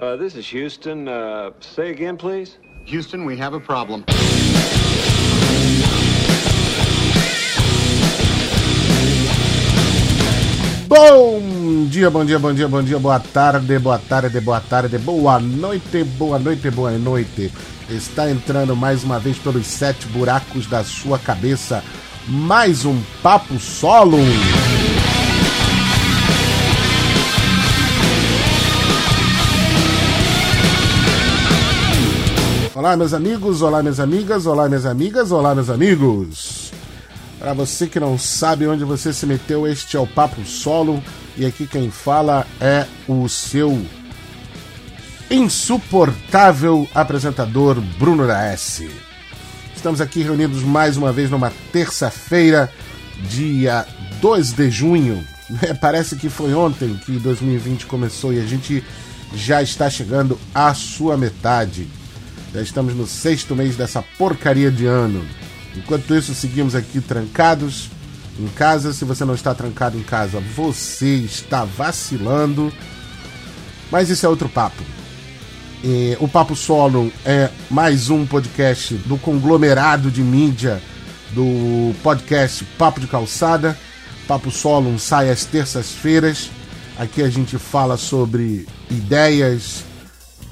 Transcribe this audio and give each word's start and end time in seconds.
Uh, 0.00 0.16
this 0.16 0.34
is 0.34 0.46
Houston. 0.48 1.06
Uh, 1.06 1.50
say 1.60 1.90
again, 1.90 2.16
please. 2.16 2.56
Houston, 2.86 3.26
we 3.26 3.36
have 3.36 3.52
a 3.52 3.60
problem. 3.60 4.02
Bom 10.88 11.86
dia, 11.90 12.10
bom 12.10 12.24
dia, 12.24 12.38
bom 12.38 12.54
dia, 12.54 12.66
bom 12.66 12.82
dia, 12.82 12.98
boa 12.98 13.20
tarde, 13.20 13.78
boa 13.78 13.98
tarde, 13.98 14.40
boa 14.40 14.60
tarde, 14.60 14.96
boa 14.96 15.38
noite, 15.38 16.02
boa 16.16 16.38
noite, 16.38 16.70
boa 16.70 16.96
noite. 16.96 17.52
Está 17.90 18.30
entrando 18.30 18.74
mais 18.74 19.04
uma 19.04 19.18
vez 19.18 19.38
pelos 19.38 19.66
sete 19.66 20.06
buracos 20.06 20.66
da 20.66 20.82
sua 20.82 21.18
cabeça 21.18 21.84
mais 22.26 22.84
um 22.84 23.00
Papo 23.22 23.58
Solo. 23.58 24.18
Olá, 32.80 32.96
meus 32.96 33.12
amigos, 33.12 33.60
olá, 33.60 33.82
minhas 33.82 34.00
amigas, 34.00 34.46
olá, 34.46 34.66
minhas 34.66 34.86
amigas, 34.86 35.30
olá, 35.30 35.54
meus 35.54 35.68
amigos. 35.68 36.72
Para 37.38 37.52
você 37.52 37.86
que 37.86 38.00
não 38.00 38.18
sabe 38.18 38.66
onde 38.66 38.84
você 38.84 39.12
se 39.12 39.26
meteu, 39.26 39.66
este 39.66 39.98
é 39.98 40.00
o 40.00 40.06
Papo 40.06 40.42
Solo 40.46 41.04
e 41.36 41.44
aqui 41.44 41.66
quem 41.66 41.90
fala 41.90 42.46
é 42.58 42.86
o 43.06 43.28
seu 43.28 43.78
insuportável 45.30 46.88
apresentador 46.94 47.78
Bruno 47.98 48.26
da 48.26 48.46
S. 48.46 48.88
Estamos 49.76 50.00
aqui 50.00 50.22
reunidos 50.22 50.62
mais 50.62 50.96
uma 50.96 51.12
vez 51.12 51.30
numa 51.30 51.52
terça-feira, 51.70 52.72
dia 53.28 53.86
2 54.22 54.52
de 54.52 54.70
junho. 54.70 55.22
Parece 55.82 56.16
que 56.16 56.30
foi 56.30 56.54
ontem 56.54 56.98
que 57.04 57.18
2020 57.18 57.84
começou 57.84 58.32
e 58.32 58.40
a 58.40 58.46
gente 58.46 58.82
já 59.34 59.62
está 59.62 59.90
chegando 59.90 60.40
à 60.54 60.72
sua 60.72 61.18
metade. 61.18 61.99
Já 62.52 62.62
estamos 62.62 62.94
no 62.94 63.06
sexto 63.06 63.54
mês 63.54 63.76
dessa 63.76 64.02
porcaria 64.18 64.70
de 64.70 64.84
ano. 64.84 65.24
Enquanto 65.76 66.14
isso, 66.14 66.34
seguimos 66.34 66.74
aqui 66.74 67.00
trancados 67.00 67.88
em 68.38 68.48
casa. 68.48 68.92
Se 68.92 69.04
você 69.04 69.24
não 69.24 69.34
está 69.34 69.54
trancado 69.54 69.96
em 69.96 70.02
casa, 70.02 70.42
você 70.56 71.14
está 71.14 71.64
vacilando. 71.64 72.72
Mas 73.90 74.10
isso 74.10 74.26
é 74.26 74.28
outro 74.28 74.48
papo. 74.48 74.82
E 75.82 76.16
o 76.20 76.28
Papo 76.28 76.56
Solo 76.56 77.12
é 77.24 77.50
mais 77.70 78.10
um 78.10 78.26
podcast 78.26 78.94
do 78.94 79.16
conglomerado 79.16 80.10
de 80.10 80.22
mídia 80.22 80.82
do 81.32 81.94
podcast 82.02 82.64
Papo 82.76 83.00
de 83.00 83.06
Calçada. 83.06 83.78
Papo 84.26 84.50
Solo 84.50 84.98
sai 84.98 85.30
às 85.30 85.44
terças-feiras. 85.44 86.50
Aqui 86.98 87.22
a 87.22 87.30
gente 87.30 87.56
fala 87.58 87.96
sobre 87.96 88.66
ideias, 88.90 89.84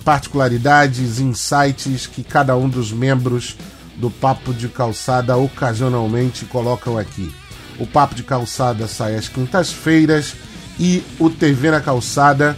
particularidades, 0.08 1.20
insights 1.20 2.06
que 2.06 2.22
cada 2.22 2.56
um 2.56 2.66
dos 2.66 2.90
membros 2.90 3.54
do 3.96 4.10
Papo 4.10 4.54
de 4.54 4.66
Calçada 4.66 5.36
ocasionalmente 5.36 6.46
colocam 6.46 6.96
aqui. 6.96 7.30
O 7.78 7.86
Papo 7.86 8.14
de 8.14 8.22
Calçada 8.22 8.88
sai 8.88 9.16
às 9.16 9.28
quintas-feiras 9.28 10.34
e 10.80 11.04
o 11.18 11.28
TV 11.28 11.70
na 11.70 11.82
Calçada 11.82 12.56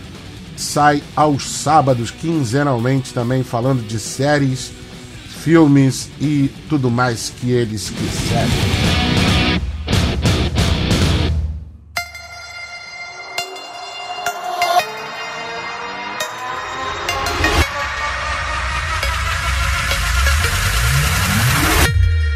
sai 0.56 1.02
aos 1.16 1.50
sábados, 1.50 2.12
quinzenalmente 2.12 3.12
também, 3.12 3.42
falando 3.42 3.84
de 3.84 3.98
séries, 3.98 4.70
filmes 5.42 6.08
e 6.20 6.52
tudo 6.68 6.88
mais 6.88 7.32
que 7.40 7.50
eles 7.50 7.90
quiserem. 7.90 8.79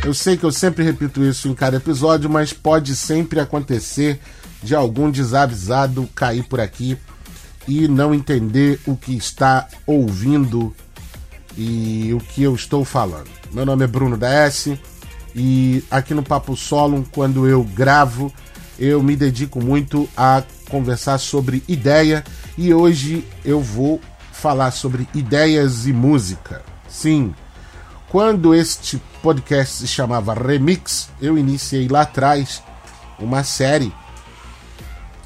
Eu 0.05 0.13
sei 0.13 0.37
que 0.37 0.45
eu 0.45 0.53
sempre 0.53 0.85
repito 0.85 1.25
isso 1.25 1.49
em 1.49 1.55
cada 1.55 1.79
episódio, 1.79 2.29
mas 2.29 2.53
pode 2.53 2.95
sempre 2.95 3.41
acontecer 3.41 4.21
de 4.63 4.75
algum 4.75 5.11
desavisado 5.11 6.07
cair 6.15 6.45
por 6.45 6.61
aqui 6.61 6.99
e 7.67 7.89
não 7.89 8.15
entender 8.15 8.79
o 8.87 8.95
que 8.97 9.17
está 9.17 9.67
ouvindo 9.87 10.77
e 11.57 12.13
o 12.13 12.21
que 12.21 12.43
eu 12.43 12.55
estou 12.55 12.85
falando. 12.85 13.31
Meu 13.51 13.65
nome 13.65 13.85
é 13.85 13.87
Bruno 13.87 14.19
da 14.19 14.29
S 14.29 14.79
e 15.35 15.83
aqui 15.91 16.13
no 16.13 16.23
Papo 16.23 16.55
Solo, 16.55 17.09
quando 17.11 17.49
eu 17.49 17.65
gravo, 17.65 18.31
eu 18.79 19.03
me 19.03 19.17
dedico 19.17 19.59
muito 19.59 20.07
a 20.15 20.43
conversar 20.69 21.17
sobre 21.17 21.63
ideia 21.67 22.23
e 22.59 22.75
hoje 22.75 23.27
eu 23.43 23.63
vou 23.63 24.03
falar 24.33 24.71
sobre 24.71 25.09
ideias 25.15 25.87
e 25.87 25.95
música. 25.95 26.63
Sim, 26.91 27.35
quando 28.15 28.55
este 28.55 29.03
podcast 29.21 29.79
se 29.79 29.89
chamava 29.89 30.35
Remix, 30.35 31.09
eu 31.21 31.37
iniciei 31.37 31.89
lá 31.89 32.03
atrás 32.03 32.63
uma 33.19 33.43
série 33.43 33.93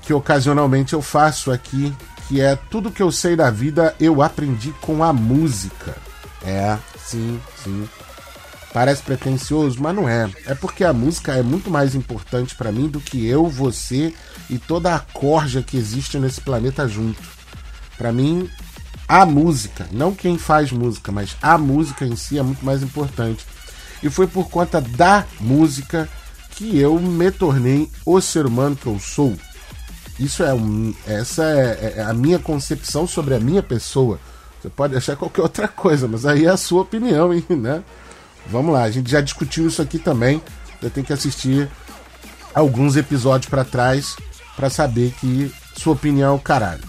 que 0.00 0.14
ocasionalmente 0.14 0.94
eu 0.94 1.02
faço 1.02 1.52
aqui, 1.52 1.94
que 2.26 2.40
é 2.40 2.56
tudo 2.56 2.90
que 2.90 3.02
eu 3.02 3.12
sei 3.12 3.36
da 3.36 3.50
vida 3.50 3.94
eu 4.00 4.22
aprendi 4.22 4.72
com 4.80 5.04
a 5.04 5.12
música. 5.12 5.98
É, 6.42 6.78
sim, 6.98 7.38
sim. 7.62 7.86
Parece 8.72 9.02
pretensioso, 9.02 9.82
mas 9.82 9.94
não 9.94 10.08
é. 10.08 10.30
É 10.46 10.54
porque 10.54 10.82
a 10.82 10.94
música 10.94 11.34
é 11.34 11.42
muito 11.42 11.70
mais 11.70 11.94
importante 11.94 12.54
para 12.54 12.72
mim 12.72 12.88
do 12.88 13.00
que 13.00 13.26
eu, 13.26 13.48
você 13.48 14.14
e 14.48 14.56
toda 14.56 14.94
a 14.94 14.98
corja 14.98 15.62
que 15.62 15.76
existe 15.76 16.18
nesse 16.18 16.40
planeta 16.40 16.88
junto. 16.88 17.20
Para 17.98 18.12
mim, 18.12 18.48
a 19.08 19.24
música, 19.24 19.86
não 19.90 20.14
quem 20.14 20.36
faz 20.36 20.70
música, 20.70 21.10
mas 21.10 21.34
a 21.40 21.56
música 21.56 22.04
em 22.04 22.14
si 22.14 22.38
é 22.38 22.42
muito 22.42 22.64
mais 22.64 22.82
importante. 22.82 23.46
E 24.02 24.10
foi 24.10 24.26
por 24.26 24.50
conta 24.50 24.80
da 24.80 25.24
música 25.40 26.08
que 26.50 26.78
eu 26.78 26.98
me 27.00 27.30
tornei 27.30 27.90
o 28.04 28.20
ser 28.20 28.44
humano 28.44 28.76
que 28.76 28.86
eu 28.86 28.98
sou. 29.00 29.34
Isso 30.20 30.42
é 30.42 30.52
um, 30.52 30.94
essa 31.06 31.44
é, 31.44 31.94
é 31.96 32.02
a 32.02 32.12
minha 32.12 32.38
concepção 32.38 33.06
sobre 33.06 33.34
a 33.34 33.40
minha 33.40 33.62
pessoa. 33.62 34.20
Você 34.60 34.68
pode 34.68 34.96
achar 34.96 35.16
qualquer 35.16 35.42
outra 35.42 35.68
coisa, 35.68 36.06
mas 36.06 36.26
aí 36.26 36.44
é 36.44 36.50
a 36.50 36.56
sua 36.56 36.82
opinião, 36.82 37.32
hein, 37.32 37.44
né? 37.48 37.82
Vamos 38.46 38.72
lá, 38.72 38.82
a 38.82 38.90
gente 38.90 39.10
já 39.10 39.20
discutiu 39.20 39.66
isso 39.66 39.80
aqui 39.80 39.98
também. 39.98 40.42
Eu 40.82 40.90
tenho 40.90 41.06
que 41.06 41.12
assistir 41.12 41.68
alguns 42.54 42.96
episódios 42.96 43.48
para 43.48 43.64
trás 43.64 44.16
para 44.56 44.68
saber 44.68 45.14
que 45.20 45.52
sua 45.76 45.92
opinião 45.92 46.32
é 46.32 46.36
o 46.36 46.40
caralho. 46.40 46.82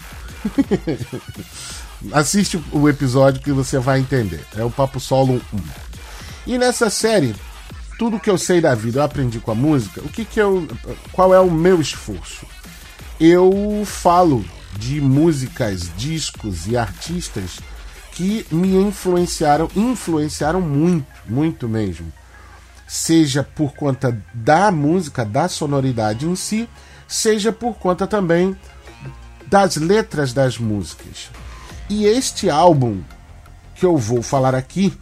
Assiste 2.14 2.64
o 2.72 2.88
episódio 2.88 3.42
que 3.42 3.52
você 3.52 3.78
vai 3.78 4.00
entender. 4.00 4.46
É 4.56 4.64
o 4.64 4.72
Papo 4.72 5.00
Solo 5.00 5.42
1. 5.54 5.60
E 6.48 6.58
nessa 6.58 6.90
série, 6.90 7.36
tudo 7.98 8.20
que 8.20 8.30
eu 8.30 8.38
sei 8.38 8.62
da 8.62 8.74
vida 8.74 9.00
eu 9.00 9.04
aprendi 9.04 9.40
com 9.40 9.52
a 9.52 9.56
música. 9.56 10.02
O 10.02 10.10
que 10.10 10.24
que 10.24 10.40
eu. 10.40 10.68
Qual 11.12 11.34
é 11.34 11.40
o 11.40 11.52
meu 11.52 11.82
esforço? 11.82 12.46
Eu 13.20 13.84
falo 13.86 14.46
de 14.78 15.02
músicas, 15.02 15.92
discos 15.98 16.68
e 16.68 16.78
artistas 16.78 17.60
que 18.14 18.46
me 18.50 18.76
influenciaram, 18.76 19.70
influenciaram 19.76 20.62
muito, 20.62 21.08
muito 21.26 21.68
mesmo. 21.68 22.12
Seja 22.88 23.44
por 23.44 23.74
conta 23.74 24.18
da 24.34 24.72
música, 24.72 25.26
da 25.26 25.48
sonoridade 25.50 26.26
em 26.26 26.36
si, 26.36 26.68
seja 27.08 27.52
por 27.52 27.76
conta 27.76 28.08
também 28.08 28.58
das 29.48 29.76
letras 29.76 30.32
das 30.32 30.58
músicas. 30.58 31.30
E 31.90 32.06
este 32.06 32.52
álbum 32.52 33.02
que 33.74 33.84
eu 33.84 33.98
vou 33.98 34.22
falar 34.22 34.54
aqui 34.54 34.94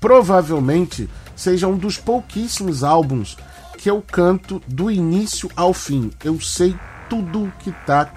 provavelmente 0.00 1.08
seja 1.36 1.68
um 1.68 1.76
dos 1.76 1.96
pouquíssimos 1.96 2.82
álbuns 2.82 3.36
que 3.78 3.88
eu 3.88 4.02
canto 4.02 4.60
do 4.66 4.90
início 4.90 5.48
ao 5.54 5.72
fim. 5.72 6.10
Eu 6.24 6.40
sei 6.40 6.76
tudo 7.08 7.52
que 7.60 7.70
está 7.70 8.12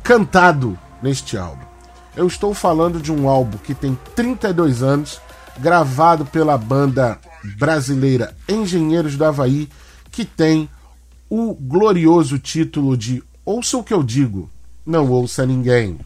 cantado 0.00 0.78
neste 1.02 1.36
álbum. 1.36 1.64
Eu 2.16 2.28
estou 2.28 2.54
falando 2.54 3.00
de 3.00 3.10
um 3.10 3.28
álbum 3.28 3.58
que 3.58 3.74
tem 3.74 3.98
32 4.14 4.84
anos, 4.84 5.20
gravado 5.58 6.24
pela 6.24 6.56
banda 6.56 7.18
brasileira 7.58 8.36
Engenheiros 8.48 9.16
do 9.16 9.24
Havaí, 9.24 9.68
que 10.10 10.24
tem 10.24 10.68
o 11.28 11.54
glorioso 11.54 12.38
título 12.38 12.96
de 12.96 13.22
Ouça 13.44 13.76
o 13.76 13.82
que 13.82 13.94
eu 13.94 14.02
digo, 14.02 14.50
não 14.90 15.08
ouça 15.08 15.46
ninguém. 15.46 15.96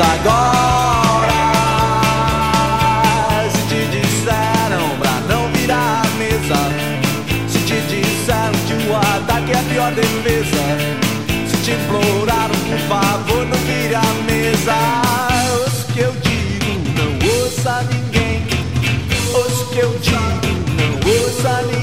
Agora. 0.00 1.40
Se 3.50 3.62
te 3.68 3.86
disseram 3.96 4.96
pra 4.98 5.12
não 5.28 5.48
virar 5.52 6.02
a 6.02 6.08
mesa, 6.18 6.56
se 7.48 7.58
te 7.60 7.80
disseram 7.82 8.52
que 8.66 8.74
o 8.88 8.96
ataque 8.96 9.52
é 9.52 9.58
a 9.58 9.62
pior 9.62 9.92
defesa, 9.92 10.64
se 11.48 11.56
te 11.58 11.70
imploraram 11.72 12.54
por 12.68 12.78
favor 12.88 13.46
não 13.46 13.58
vire 13.58 13.94
a 13.94 14.02
mesa, 14.26 14.74
ouça 15.60 15.86
o 15.88 15.92
que 15.92 16.00
eu 16.00 16.12
digo, 16.22 16.72
não 16.96 17.10
ouça 17.42 17.82
ninguém. 17.90 18.46
Ouça 19.34 19.62
o 19.62 19.66
que 19.68 19.78
eu 19.78 19.98
digo, 20.00 20.48
não 20.76 20.92
ouça 21.12 21.62
ninguém. 21.62 21.73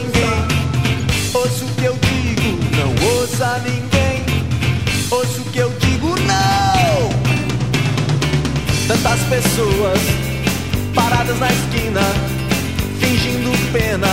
Tantas 9.11 9.27
pessoas 9.27 9.99
paradas 10.95 11.37
na 11.37 11.49
esquina, 11.51 11.99
fingindo 12.97 13.51
pena. 13.73 14.07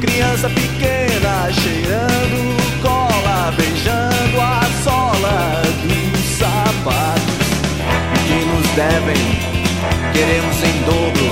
Criança 0.00 0.50
pequena 0.50 1.52
cheirando 1.52 2.82
cola, 2.82 3.54
beijando 3.56 4.40
a 4.40 4.60
sola 4.82 5.62
dos 5.84 6.36
sapatos. 6.36 7.22
Que 8.26 8.44
nos 8.44 8.66
devem, 8.74 9.22
queremos 10.12 10.64
em 10.64 10.82
dobro, 10.82 11.30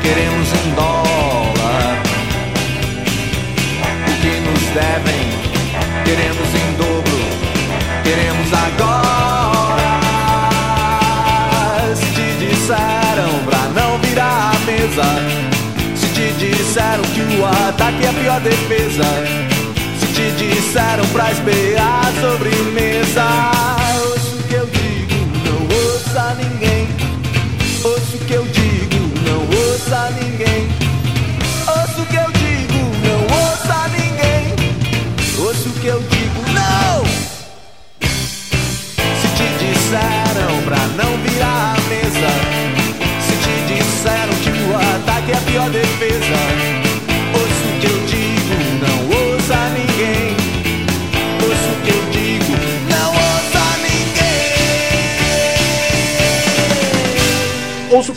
queremos 0.00 0.48
em 0.52 0.74
dólar. 0.76 2.02
O 4.06 4.20
que 4.20 4.40
nos 4.46 4.62
devem, 4.74 5.24
queremos 6.04 6.54
em 6.54 6.72
dobro, 6.76 7.18
queremos 8.04 8.52
agora. 8.52 9.37
Disseram 12.68 13.44
pra 13.46 13.60
não 13.80 13.98
virar 13.98 14.52
a 14.54 14.58
mesa, 14.66 15.02
se 15.96 16.06
te 16.08 16.32
disseram 16.32 17.02
que 17.14 17.38
o 17.40 17.46
ataque 17.46 18.04
é 18.04 18.08
a 18.10 18.12
pior 18.12 18.40
defesa, 18.40 19.04
se 19.98 20.06
te 20.08 20.30
disseram 20.32 21.06
pra 21.06 21.32
esperar 21.32 22.02
a 22.04 22.20
sobremesa, 22.20 23.77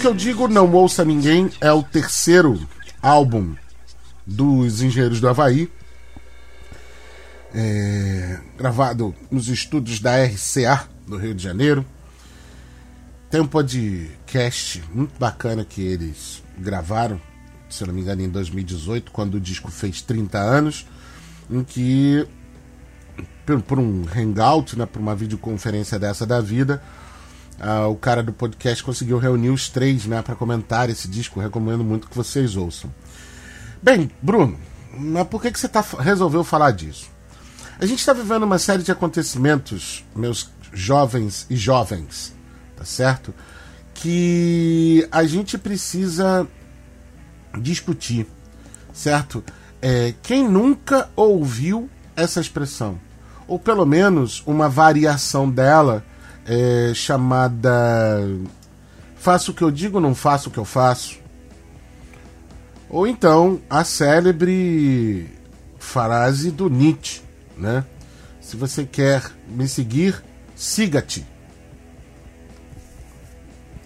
que 0.01 0.07
eu 0.07 0.15
digo, 0.15 0.48
não 0.48 0.74
ouça 0.74 1.06
ninguém. 1.06 1.51
É 1.62 1.71
o 1.71 1.83
terceiro 1.83 2.59
álbum 3.00 3.56
dos 4.25 4.81
Engenheiros 4.81 5.21
do 5.21 5.30
Havaí. 5.30 5.71
É, 7.53 8.39
gravado 8.57 9.13
nos 9.30 9.48
estúdios 9.48 10.00
da 10.00 10.25
RCA, 10.25 10.88
no 11.06 11.18
Rio 11.18 11.36
de 11.36 11.44
Janeiro. 11.44 11.86
Tem 13.30 13.39
um 13.39 13.45
podcast 13.45 14.83
muito 14.92 15.19
bacana 15.19 15.63
que 15.63 15.83
eles 15.83 16.42
gravaram, 16.57 17.21
se 17.69 17.86
não 17.86 17.94
me 17.94 18.01
engano, 18.01 18.24
em 18.24 18.30
2018, 18.30 19.12
quando 19.12 19.36
o 19.36 19.39
disco 19.39 19.69
fez 19.69 20.01
30 20.01 20.39
anos, 20.39 20.88
em 21.48 21.63
que, 21.63 22.27
por, 23.45 23.62
por 23.62 23.77
um 23.77 24.03
hangout, 24.12 24.80
né, 24.80 24.88
por 24.88 25.00
uma 25.00 25.15
videoconferência 25.15 26.00
dessa 26.00 26.25
da 26.25 26.42
vida, 26.42 26.81
ah, 27.63 27.88
o 27.88 27.96
cara 27.96 28.24
do 28.24 28.34
podcast 28.34 28.84
conseguiu 28.84 29.19
reunir 29.19 29.52
os 29.52 29.69
três 29.69 30.08
né, 30.08 30.24
para 30.24 30.36
comentar 30.36 30.90
esse 30.90 31.08
disco. 31.08 31.40
Recomendo 31.40 31.84
muito 31.84 32.08
que 32.08 32.18
vocês 32.18 32.58
ouçam. 32.58 32.92
Bem, 33.84 34.10
Bruno, 34.19 34.60
mas 34.98 35.28
por 35.28 35.40
que, 35.40 35.52
que 35.52 35.60
você 35.60 35.68
tá, 35.68 35.86
resolveu 36.00 36.44
falar 36.44 36.72
disso? 36.72 37.08
A 37.80 37.86
gente 37.86 38.00
está 38.00 38.13
vivendo 38.13 38.44
uma 38.44 38.58
série 38.58 38.81
de 38.81 38.92
acontecimentos, 38.92 40.04
meus 40.16 40.50
jovens 40.74 41.46
e 41.52 41.56
jovens, 41.56 42.34
tá 42.75 42.84
certo? 42.84 43.31
Que 43.94 45.08
a 45.12 45.24
gente 45.25 45.56
precisa 45.56 46.48
discutir, 47.60 48.25
certo? 48.92 49.44
É, 49.80 50.16
quem 50.24 50.48
nunca 50.50 51.10
ouviu 51.16 51.88
essa 52.16 52.42
expressão? 52.42 53.00
Ou 53.48 53.60
pelo 53.60 53.86
menos 53.86 54.42
uma 54.48 54.68
variação 54.68 55.48
dela 55.48 56.04
é, 56.46 56.94
chamada 56.94 58.28
Faço 59.22 59.52
o 59.52 59.54
que 59.54 59.64
eu 59.64 59.70
digo, 59.70 60.00
não 60.00 60.16
faço 60.16 60.50
o 60.50 60.52
que 60.52 60.58
eu 60.58 60.66
faço. 60.66 61.20
Ou 62.90 63.06
então 63.06 63.62
a 63.70 63.84
célebre 63.84 65.30
frase 65.78 66.50
do 66.50 66.68
Nietzsche, 66.68 67.22
né? 67.56 67.86
Se 68.42 68.58
você 68.58 68.84
quer 68.84 69.32
me 69.48 69.68
seguir, 69.68 70.24
siga-te. 70.56 71.24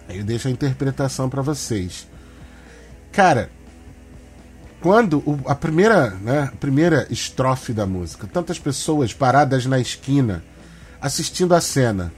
Aí 0.08 0.16
eu 0.16 0.24
deixo 0.24 0.48
a 0.48 0.50
interpretação 0.50 1.28
para 1.28 1.42
vocês. 1.42 2.08
Cara, 3.12 3.50
quando 4.80 5.18
o, 5.18 5.38
a 5.44 5.54
primeira, 5.54 6.12
né, 6.12 6.50
a 6.52 6.56
primeira 6.56 7.06
estrofe 7.10 7.74
da 7.74 7.84
música, 7.84 8.26
tantas 8.26 8.58
pessoas 8.58 9.12
paradas 9.12 9.66
na 9.66 9.78
esquina 9.78 10.42
assistindo 10.98 11.54
a 11.54 11.60
cena, 11.60 12.10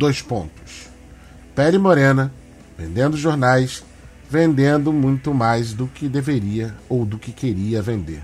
dois 0.00 0.22
pontos. 0.22 0.88
Pele 1.54 1.76
morena, 1.76 2.32
vendendo 2.76 3.18
jornais, 3.18 3.84
vendendo 4.30 4.94
muito 4.94 5.34
mais 5.34 5.74
do 5.74 5.86
que 5.86 6.08
deveria 6.08 6.74
ou 6.88 7.04
do 7.04 7.18
que 7.18 7.32
queria 7.32 7.82
vender. 7.82 8.22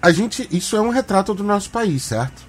A 0.00 0.10
gente, 0.12 0.48
isso 0.50 0.76
é 0.76 0.80
um 0.80 0.88
retrato 0.88 1.34
do 1.34 1.44
nosso 1.44 1.68
país, 1.70 2.04
certo? 2.04 2.42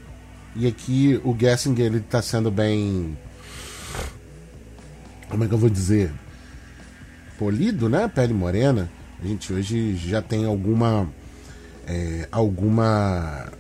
E 0.56 0.66
aqui 0.66 1.20
o 1.22 1.36
Gessinger 1.38 1.88
ele 1.88 1.98
está 1.98 2.22
sendo 2.22 2.50
bem, 2.50 3.18
como 5.30 5.44
é 5.44 5.48
que 5.48 5.54
eu 5.54 5.58
vou 5.58 5.70
dizer, 5.70 6.14
polido, 7.38 7.90
né? 7.90 8.08
Pele 8.08 8.34
morena. 8.34 8.90
A 9.22 9.28
gente 9.28 9.52
hoje 9.52 9.98
já 9.98 10.22
tem 10.22 10.46
alguma 10.46 11.10
é, 11.86 12.28
alguma 12.32 13.52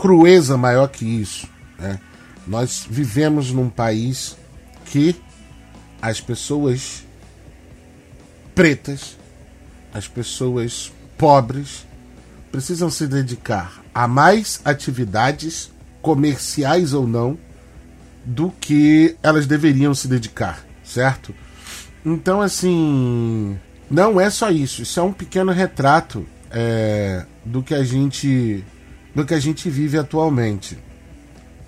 crueza 0.00 0.56
maior 0.56 0.88
que 0.88 1.04
isso, 1.04 1.46
né? 1.78 2.00
Nós 2.46 2.86
vivemos 2.88 3.52
num 3.52 3.68
país 3.68 4.34
que 4.86 5.14
as 6.00 6.20
pessoas 6.20 7.04
pretas, 8.54 9.18
as 9.92 10.08
pessoas 10.08 10.90
pobres, 11.18 11.86
precisam 12.50 12.88
se 12.88 13.06
dedicar 13.06 13.82
a 13.94 14.08
mais 14.08 14.60
atividades, 14.64 15.70
comerciais 16.00 16.94
ou 16.94 17.06
não, 17.06 17.38
do 18.24 18.50
que 18.50 19.16
elas 19.22 19.46
deveriam 19.46 19.94
se 19.94 20.08
dedicar, 20.08 20.64
certo? 20.82 21.34
Então, 22.04 22.40
assim, 22.40 23.58
não 23.90 24.18
é 24.18 24.30
só 24.30 24.50
isso. 24.50 24.80
Isso 24.80 24.98
é 24.98 25.02
um 25.02 25.12
pequeno 25.12 25.52
retrato 25.52 26.26
é, 26.50 27.26
do 27.44 27.62
que 27.62 27.74
a 27.74 27.84
gente 27.84 28.64
do 29.14 29.24
que 29.24 29.34
a 29.34 29.40
gente 29.40 29.68
vive 29.68 29.98
atualmente. 29.98 30.78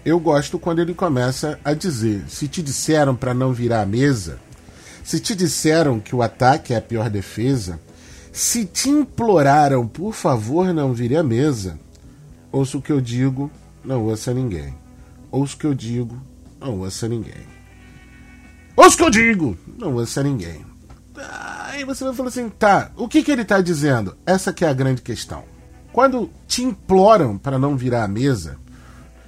Eu 0.04 0.18
gosto 0.18 0.58
quando 0.58 0.80
ele 0.80 0.94
começa 0.94 1.58
a 1.64 1.74
dizer: 1.74 2.24
se 2.28 2.48
te 2.48 2.62
disseram 2.62 3.14
para 3.14 3.34
não 3.34 3.52
virar 3.52 3.82
a 3.82 3.86
mesa, 3.86 4.40
se 5.04 5.20
te 5.20 5.34
disseram 5.34 6.00
que 6.00 6.14
o 6.14 6.22
ataque 6.22 6.74
é 6.74 6.76
a 6.76 6.82
pior 6.82 7.08
defesa, 7.08 7.80
se 8.32 8.64
te 8.64 8.88
imploraram, 8.88 9.86
por 9.86 10.12
favor, 10.12 10.72
não 10.72 10.92
vire 10.92 11.16
a 11.16 11.22
mesa, 11.22 11.78
ouça 12.50 12.78
o 12.78 12.82
que 12.82 12.90
eu 12.90 13.00
digo, 13.00 13.50
não 13.84 14.04
ouça 14.04 14.32
ninguém. 14.32 14.74
Ouça 15.30 15.54
o 15.54 15.58
que 15.58 15.66
eu 15.66 15.74
digo, 15.74 16.20
Não 16.60 16.78
ouça 16.78 17.08
ninguém. 17.08 17.46
Ouça 18.76 18.94
o 18.94 18.98
que 18.98 19.04
eu 19.04 19.10
digo! 19.10 19.58
Não 19.78 19.94
ouça 19.94 20.22
ninguém. 20.22 20.64
Aí 21.16 21.84
você 21.84 22.04
vai 22.04 22.14
falar 22.14 22.28
assim, 22.28 22.48
tá, 22.48 22.90
o 22.96 23.08
que, 23.08 23.22
que 23.22 23.32
ele 23.32 23.42
está 23.42 23.60
dizendo? 23.60 24.16
Essa 24.24 24.52
que 24.52 24.64
é 24.64 24.68
a 24.68 24.72
grande 24.74 25.02
questão. 25.02 25.44
Quando 25.92 26.30
te 26.46 26.62
imploram 26.62 27.36
para 27.36 27.58
não 27.58 27.76
virar 27.76 28.04
a 28.04 28.08
mesa, 28.08 28.56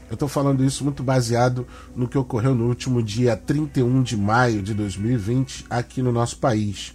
eu 0.09 0.15
estou 0.15 0.29
falando 0.29 0.65
isso 0.65 0.83
muito 0.83 1.03
baseado 1.03 1.67
no 1.95 2.09
que 2.09 2.17
ocorreu 2.17 2.55
no 2.55 2.67
último 2.67 3.03
dia 3.03 3.37
31 3.37 4.03
de 4.03 4.17
maio 4.17 4.63
de 4.63 4.73
2020 4.73 5.67
aqui 5.69 6.01
no 6.01 6.11
nosso 6.11 6.39
país. 6.39 6.95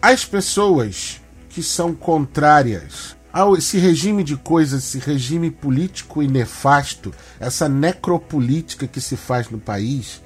As 0.00 0.24
pessoas 0.24 1.20
que 1.48 1.62
são 1.62 1.94
contrárias 1.94 3.16
ao 3.32 3.56
esse 3.56 3.76
regime 3.76 4.22
de 4.22 4.36
coisas, 4.36 4.84
esse 4.84 4.98
regime 4.98 5.50
político 5.50 6.22
e 6.22 6.28
nefasto, 6.28 7.12
essa 7.40 7.68
necropolítica 7.68 8.86
que 8.86 9.00
se 9.00 9.16
faz 9.16 9.50
no 9.50 9.58
país, 9.58 10.22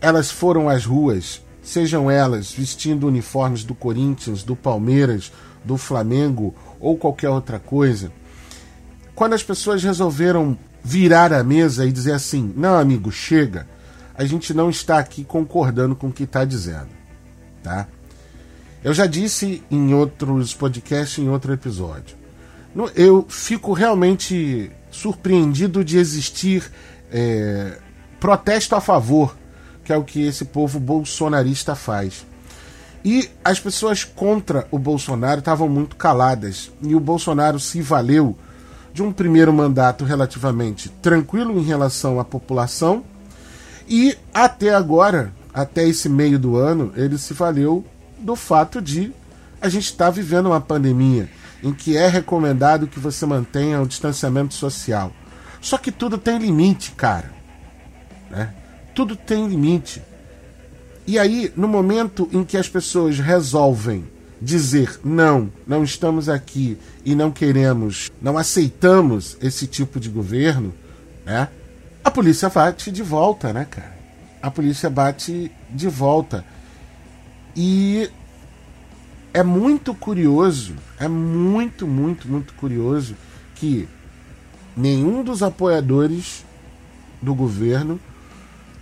elas 0.00 0.30
foram 0.30 0.68
às 0.68 0.84
ruas, 0.84 1.42
sejam 1.62 2.10
elas 2.10 2.50
vestindo 2.50 3.06
uniformes 3.06 3.64
do 3.64 3.74
Corinthians, 3.74 4.42
do 4.42 4.56
Palmeiras, 4.56 5.30
do 5.64 5.76
Flamengo 5.76 6.54
ou 6.82 6.98
qualquer 6.98 7.30
outra 7.30 7.60
coisa. 7.60 8.12
Quando 9.14 9.34
as 9.34 9.42
pessoas 9.42 9.82
resolveram 9.82 10.58
virar 10.82 11.32
a 11.32 11.44
mesa 11.44 11.86
e 11.86 11.92
dizer 11.92 12.12
assim: 12.12 12.52
não, 12.56 12.76
amigo, 12.76 13.10
chega, 13.12 13.66
a 14.14 14.24
gente 14.24 14.52
não 14.52 14.68
está 14.68 14.98
aqui 14.98 15.22
concordando 15.22 15.94
com 15.94 16.08
o 16.08 16.12
que 16.12 16.24
está 16.24 16.44
dizendo, 16.44 16.88
tá? 17.62 17.86
Eu 18.82 18.92
já 18.92 19.06
disse 19.06 19.62
em 19.70 19.94
outros 19.94 20.52
podcasts, 20.52 21.22
em 21.22 21.28
outro 21.28 21.52
episódio. 21.52 22.16
Eu 22.96 23.24
fico 23.28 23.72
realmente 23.72 24.72
surpreendido 24.90 25.84
de 25.84 25.98
existir 25.98 26.68
é, 27.12 27.78
protesto 28.18 28.74
a 28.74 28.80
favor, 28.80 29.36
que 29.84 29.92
é 29.92 29.96
o 29.96 30.02
que 30.02 30.26
esse 30.26 30.46
povo 30.46 30.80
bolsonarista 30.80 31.76
faz. 31.76 32.26
E 33.04 33.28
as 33.44 33.58
pessoas 33.58 34.04
contra 34.04 34.66
o 34.70 34.78
Bolsonaro 34.78 35.40
estavam 35.40 35.68
muito 35.68 35.96
caladas. 35.96 36.70
E 36.80 36.94
o 36.94 37.00
Bolsonaro 37.00 37.58
se 37.58 37.82
valeu 37.82 38.36
de 38.92 39.02
um 39.02 39.12
primeiro 39.12 39.52
mandato 39.52 40.04
relativamente 40.04 40.88
tranquilo 40.88 41.58
em 41.58 41.64
relação 41.64 42.20
à 42.20 42.24
população. 42.24 43.02
E 43.88 44.16
até 44.32 44.74
agora, 44.74 45.32
até 45.52 45.86
esse 45.86 46.08
meio 46.08 46.38
do 46.38 46.56
ano, 46.56 46.92
ele 46.96 47.18
se 47.18 47.34
valeu 47.34 47.84
do 48.18 48.36
fato 48.36 48.80
de 48.80 49.12
a 49.60 49.68
gente 49.68 49.84
estar 49.84 50.06
tá 50.06 50.10
vivendo 50.10 50.46
uma 50.46 50.60
pandemia 50.60 51.28
em 51.62 51.72
que 51.72 51.96
é 51.96 52.08
recomendado 52.08 52.86
que 52.86 52.98
você 52.98 53.24
mantenha 53.24 53.80
o 53.80 53.86
distanciamento 53.86 54.54
social. 54.54 55.12
Só 55.60 55.78
que 55.78 55.92
tudo 55.92 56.18
tem 56.18 56.38
limite, 56.38 56.90
cara. 56.92 57.30
Né? 58.28 58.52
Tudo 58.94 59.14
tem 59.14 59.46
limite. 59.46 60.02
E 61.06 61.18
aí, 61.18 61.52
no 61.56 61.66
momento 61.66 62.28
em 62.32 62.44
que 62.44 62.56
as 62.56 62.68
pessoas 62.68 63.18
resolvem 63.18 64.04
dizer 64.40 65.00
não, 65.04 65.50
não 65.66 65.84
estamos 65.84 66.28
aqui 66.28 66.76
e 67.04 67.14
não 67.14 67.30
queremos, 67.30 68.10
não 68.20 68.36
aceitamos 68.36 69.36
esse 69.40 69.66
tipo 69.66 70.00
de 70.00 70.08
governo, 70.08 70.74
né? 71.24 71.48
A 72.04 72.10
polícia 72.10 72.48
bate 72.48 72.90
de 72.90 73.02
volta, 73.02 73.52
né, 73.52 73.64
cara? 73.64 73.96
A 74.40 74.50
polícia 74.50 74.90
bate 74.90 75.50
de 75.70 75.88
volta. 75.88 76.44
E 77.54 78.10
é 79.32 79.42
muito 79.42 79.94
curioso, 79.94 80.74
é 80.98 81.06
muito, 81.06 81.86
muito, 81.86 82.28
muito 82.28 82.52
curioso 82.54 83.14
que 83.54 83.88
nenhum 84.76 85.22
dos 85.22 85.42
apoiadores 85.42 86.44
do 87.20 87.34
governo 87.34 88.00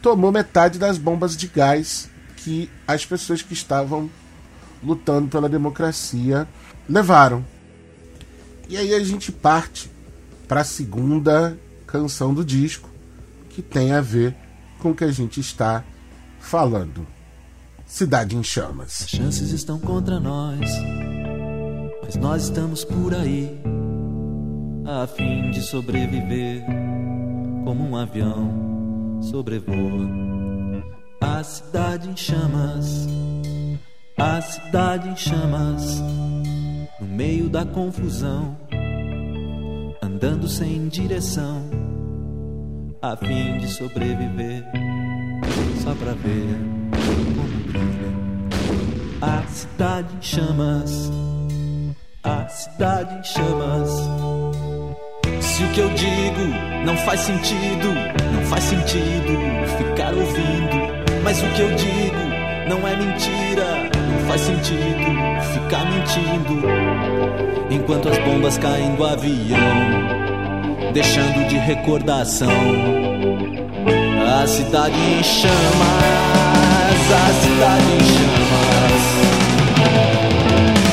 tomou 0.02 0.32
metade 0.32 0.78
das 0.78 0.98
bombas 0.98 1.36
de 1.36 1.46
gás 1.46 2.08
que 2.36 2.70
as 2.86 3.04
pessoas 3.04 3.42
que 3.42 3.52
estavam 3.52 4.10
lutando 4.82 5.28
pela 5.28 5.48
democracia 5.48 6.48
levaram. 6.88 7.44
E 8.68 8.76
aí 8.76 8.94
a 8.94 9.04
gente 9.04 9.30
parte 9.30 9.90
para 10.48 10.62
a 10.62 10.64
segunda 10.64 11.58
canção 11.86 12.32
do 12.32 12.44
disco, 12.44 12.88
que 13.50 13.62
tem 13.62 13.92
a 13.92 14.00
ver 14.00 14.34
com 14.78 14.90
o 14.90 14.94
que 14.94 15.04
a 15.04 15.12
gente 15.12 15.40
está 15.40 15.84
falando. 16.38 17.06
Cidade 17.86 18.36
em 18.36 18.42
Chamas. 18.42 19.02
As 19.02 19.10
chances 19.10 19.50
estão 19.50 19.78
contra 19.78 20.20
nós, 20.20 20.60
mas 22.02 22.16
nós 22.16 22.44
estamos 22.44 22.84
por 22.84 23.12
aí, 23.12 23.60
a 24.86 25.06
fim 25.08 25.50
de 25.50 25.60
sobreviver, 25.60 26.64
como 27.64 27.90
um 27.90 27.96
avião 27.96 28.69
sobrevoa 29.20 30.08
a 31.20 31.42
cidade 31.42 32.08
em 32.08 32.16
chamas. 32.16 33.06
A 34.18 34.40
cidade 34.42 35.08
em 35.08 35.16
chamas, 35.16 36.02
no 37.00 37.06
meio 37.06 37.48
da 37.48 37.64
confusão, 37.64 38.54
andando 40.02 40.46
sem 40.46 40.88
direção, 40.88 41.62
a 43.00 43.16
fim 43.16 43.56
de 43.58 43.68
sobreviver, 43.68 44.62
só 45.82 45.94
pra 45.94 46.12
ver 46.12 46.58
como 47.34 47.64
brilha. 47.64 48.10
A 49.22 49.46
cidade 49.46 50.14
em 50.14 50.22
chamas, 50.22 51.10
a 52.22 52.46
cidade 52.48 53.14
em 53.14 53.24
chamas. 53.24 53.90
Se 55.60 55.64
o 55.64 55.68
que 55.72 55.80
eu 55.80 55.90
digo 55.90 56.40
não 56.86 56.96
faz 56.96 57.20
sentido, 57.20 57.92
não 58.32 58.42
faz 58.46 58.64
sentido 58.64 59.38
ficar 59.76 60.14
ouvindo, 60.14 60.88
mas 61.22 61.42
o 61.42 61.46
que 61.48 61.60
eu 61.60 61.70
digo 61.74 62.16
não 62.66 62.88
é 62.88 62.96
mentira, 62.96 63.90
não 64.10 64.26
faz 64.26 64.40
sentido 64.40 65.04
ficar 65.52 65.84
mentindo. 65.84 66.62
Enquanto 67.70 68.08
as 68.08 68.16
bombas 68.20 68.56
caem 68.56 68.94
do 68.94 69.04
avião, 69.04 69.58
deixando 70.94 71.46
de 71.46 71.58
recordação. 71.58 72.48
A 74.40 74.46
cidade 74.46 74.94
em 74.94 75.22
chamas, 75.22 75.52
a 77.12 77.32
cidade 77.42 77.84
em 77.84 78.00
chamas. 78.00 79.40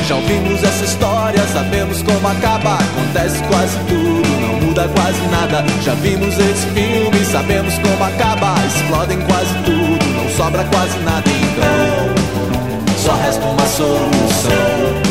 Já 0.06 0.14
ouvimos 0.16 0.62
essa 0.62 0.84
história, 0.84 1.42
sabemos 1.54 2.02
como 2.02 2.28
acaba. 2.28 2.74
Acontece 2.74 3.42
quase 3.44 3.78
tudo, 3.88 4.47
muda 4.78 4.88
quase 4.94 5.20
nada. 5.28 5.64
Já 5.82 5.94
vimos 5.94 6.38
esse 6.38 6.66
filme, 6.68 7.24
sabemos 7.24 7.74
como 7.78 8.04
acaba. 8.04 8.54
Explodem 8.66 9.18
quase 9.22 9.54
tudo, 9.64 10.06
não 10.06 10.30
sobra 10.36 10.64
quase 10.64 10.98
nada. 11.00 11.24
Então, 11.28 12.96
só 12.96 13.14
resta 13.14 13.44
uma 13.44 13.66
solução. 13.66 15.07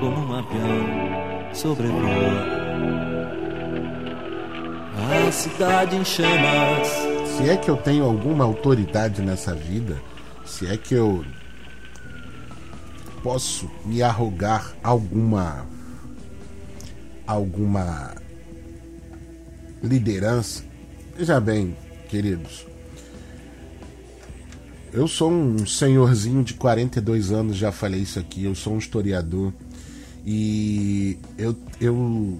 Como 0.00 0.26
um 0.26 0.38
avião 0.38 1.54
sobrevoa 1.54 2.60
a 5.30 5.32
cidade 5.32 5.96
em 5.96 6.04
chamas. 6.04 6.88
Se 7.36 7.48
é 7.48 7.56
que 7.56 7.70
eu 7.70 7.76
tenho 7.76 8.04
alguma 8.04 8.44
autoridade 8.44 9.22
nessa 9.22 9.54
vida, 9.54 9.96
se 10.44 10.66
é 10.66 10.76
que 10.76 10.94
eu 10.94 11.24
posso 13.22 13.70
me 13.84 14.02
arrogar 14.02 14.74
alguma 14.82 15.66
alguma 17.26 18.12
liderança. 19.82 20.64
Veja 21.16 21.40
bem, 21.40 21.76
queridos, 22.08 22.66
eu 24.92 25.06
sou 25.06 25.30
um 25.30 25.66
senhorzinho 25.66 26.42
de 26.42 26.54
42 26.54 27.30
anos, 27.30 27.56
já 27.56 27.70
falei 27.70 28.00
isso 28.00 28.18
aqui, 28.18 28.44
eu 28.44 28.54
sou 28.54 28.74
um 28.74 28.78
historiador 28.78 29.52
e 30.26 31.16
eu, 31.38 31.56
eu 31.80 32.38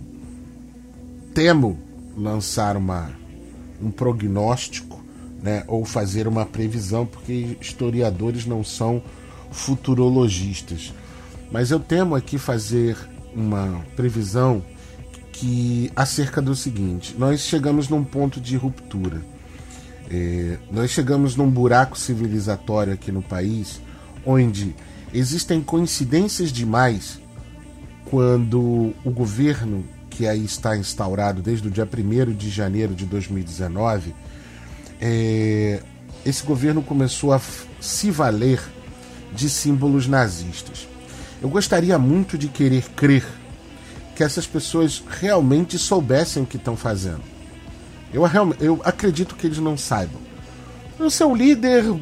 temo 1.35 1.79
lançar 2.17 2.77
uma, 2.77 3.11
um 3.81 3.91
prognóstico 3.91 5.03
né, 5.43 5.65
ou 5.67 5.85
fazer 5.85 6.29
uma 6.29 6.45
previsão, 6.45 7.07
porque 7.07 7.57
historiadores 7.61 8.47
não 8.47 8.63
são 8.63 9.03
futurologistas. 9.51 10.93
Mas 11.51 11.71
eu 11.71 11.81
temo 11.81 12.15
aqui 12.15 12.39
fazer 12.39 12.97
uma 13.35 13.85
previsão 13.97 14.63
que 15.33 15.91
acerca 15.97 16.41
do 16.43 16.55
seguinte: 16.55 17.15
nós 17.19 17.41
chegamos 17.41 17.89
num 17.89 18.05
ponto 18.05 18.41
de 18.41 18.57
ruptura. 18.57 19.23
É, 20.11 20.59
nós 20.73 20.91
chegamos 20.91 21.37
num 21.37 21.49
buraco 21.49 21.97
civilizatório 21.97 22.93
aqui 22.93 23.13
no 23.13 23.23
país, 23.23 23.81
onde 24.27 24.75
existem 25.15 25.61
coincidências 25.61 26.53
demais 26.53 27.21
quando 28.07 28.93
o 29.05 29.11
governo 29.11 29.85
que 30.11 30.27
aí 30.27 30.45
está 30.45 30.77
instaurado 30.77 31.41
desde 31.41 31.69
o 31.69 31.71
dia 31.71 31.87
1 31.87 32.33
de 32.35 32.51
janeiro 32.51 32.93
de 32.93 33.07
2019, 33.07 34.15
é, 35.01 35.81
esse 36.27 36.43
governo 36.45 36.83
começou 36.83 37.33
a 37.33 37.41
se 37.81 38.11
valer 38.11 38.61
de 39.33 39.49
símbolos 39.49 40.09
nazistas. 40.09 40.89
Eu 41.41 41.49
gostaria 41.49 41.99
muito 41.99 42.37
de 42.37 42.49
querer 42.49 42.83
crer 42.91 43.25
que 44.15 44.25
essas 44.25 44.47
pessoas 44.47 45.03
realmente 45.09 45.79
soubessem 45.79 46.43
o 46.43 46.47
que 46.47 46.57
estão 46.57 46.77
fazendo. 46.77 47.23
Eu, 48.13 48.23
eu 48.61 48.81
acredito 48.85 49.35
que 49.35 49.47
eles 49.47 49.59
não 49.59 49.77
saibam. 49.77 50.21
O 50.99 51.11
seu 51.11 51.35
líder. 51.35 51.85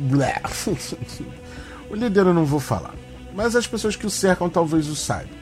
o 1.90 1.94
líder 1.94 2.26
eu 2.26 2.34
não 2.34 2.44
vou 2.44 2.60
falar. 2.60 2.94
Mas 3.34 3.54
as 3.54 3.66
pessoas 3.66 3.94
que 3.94 4.06
o 4.06 4.10
cercam 4.10 4.48
talvez 4.48 4.88
o 4.88 4.96
saibam. 4.96 5.36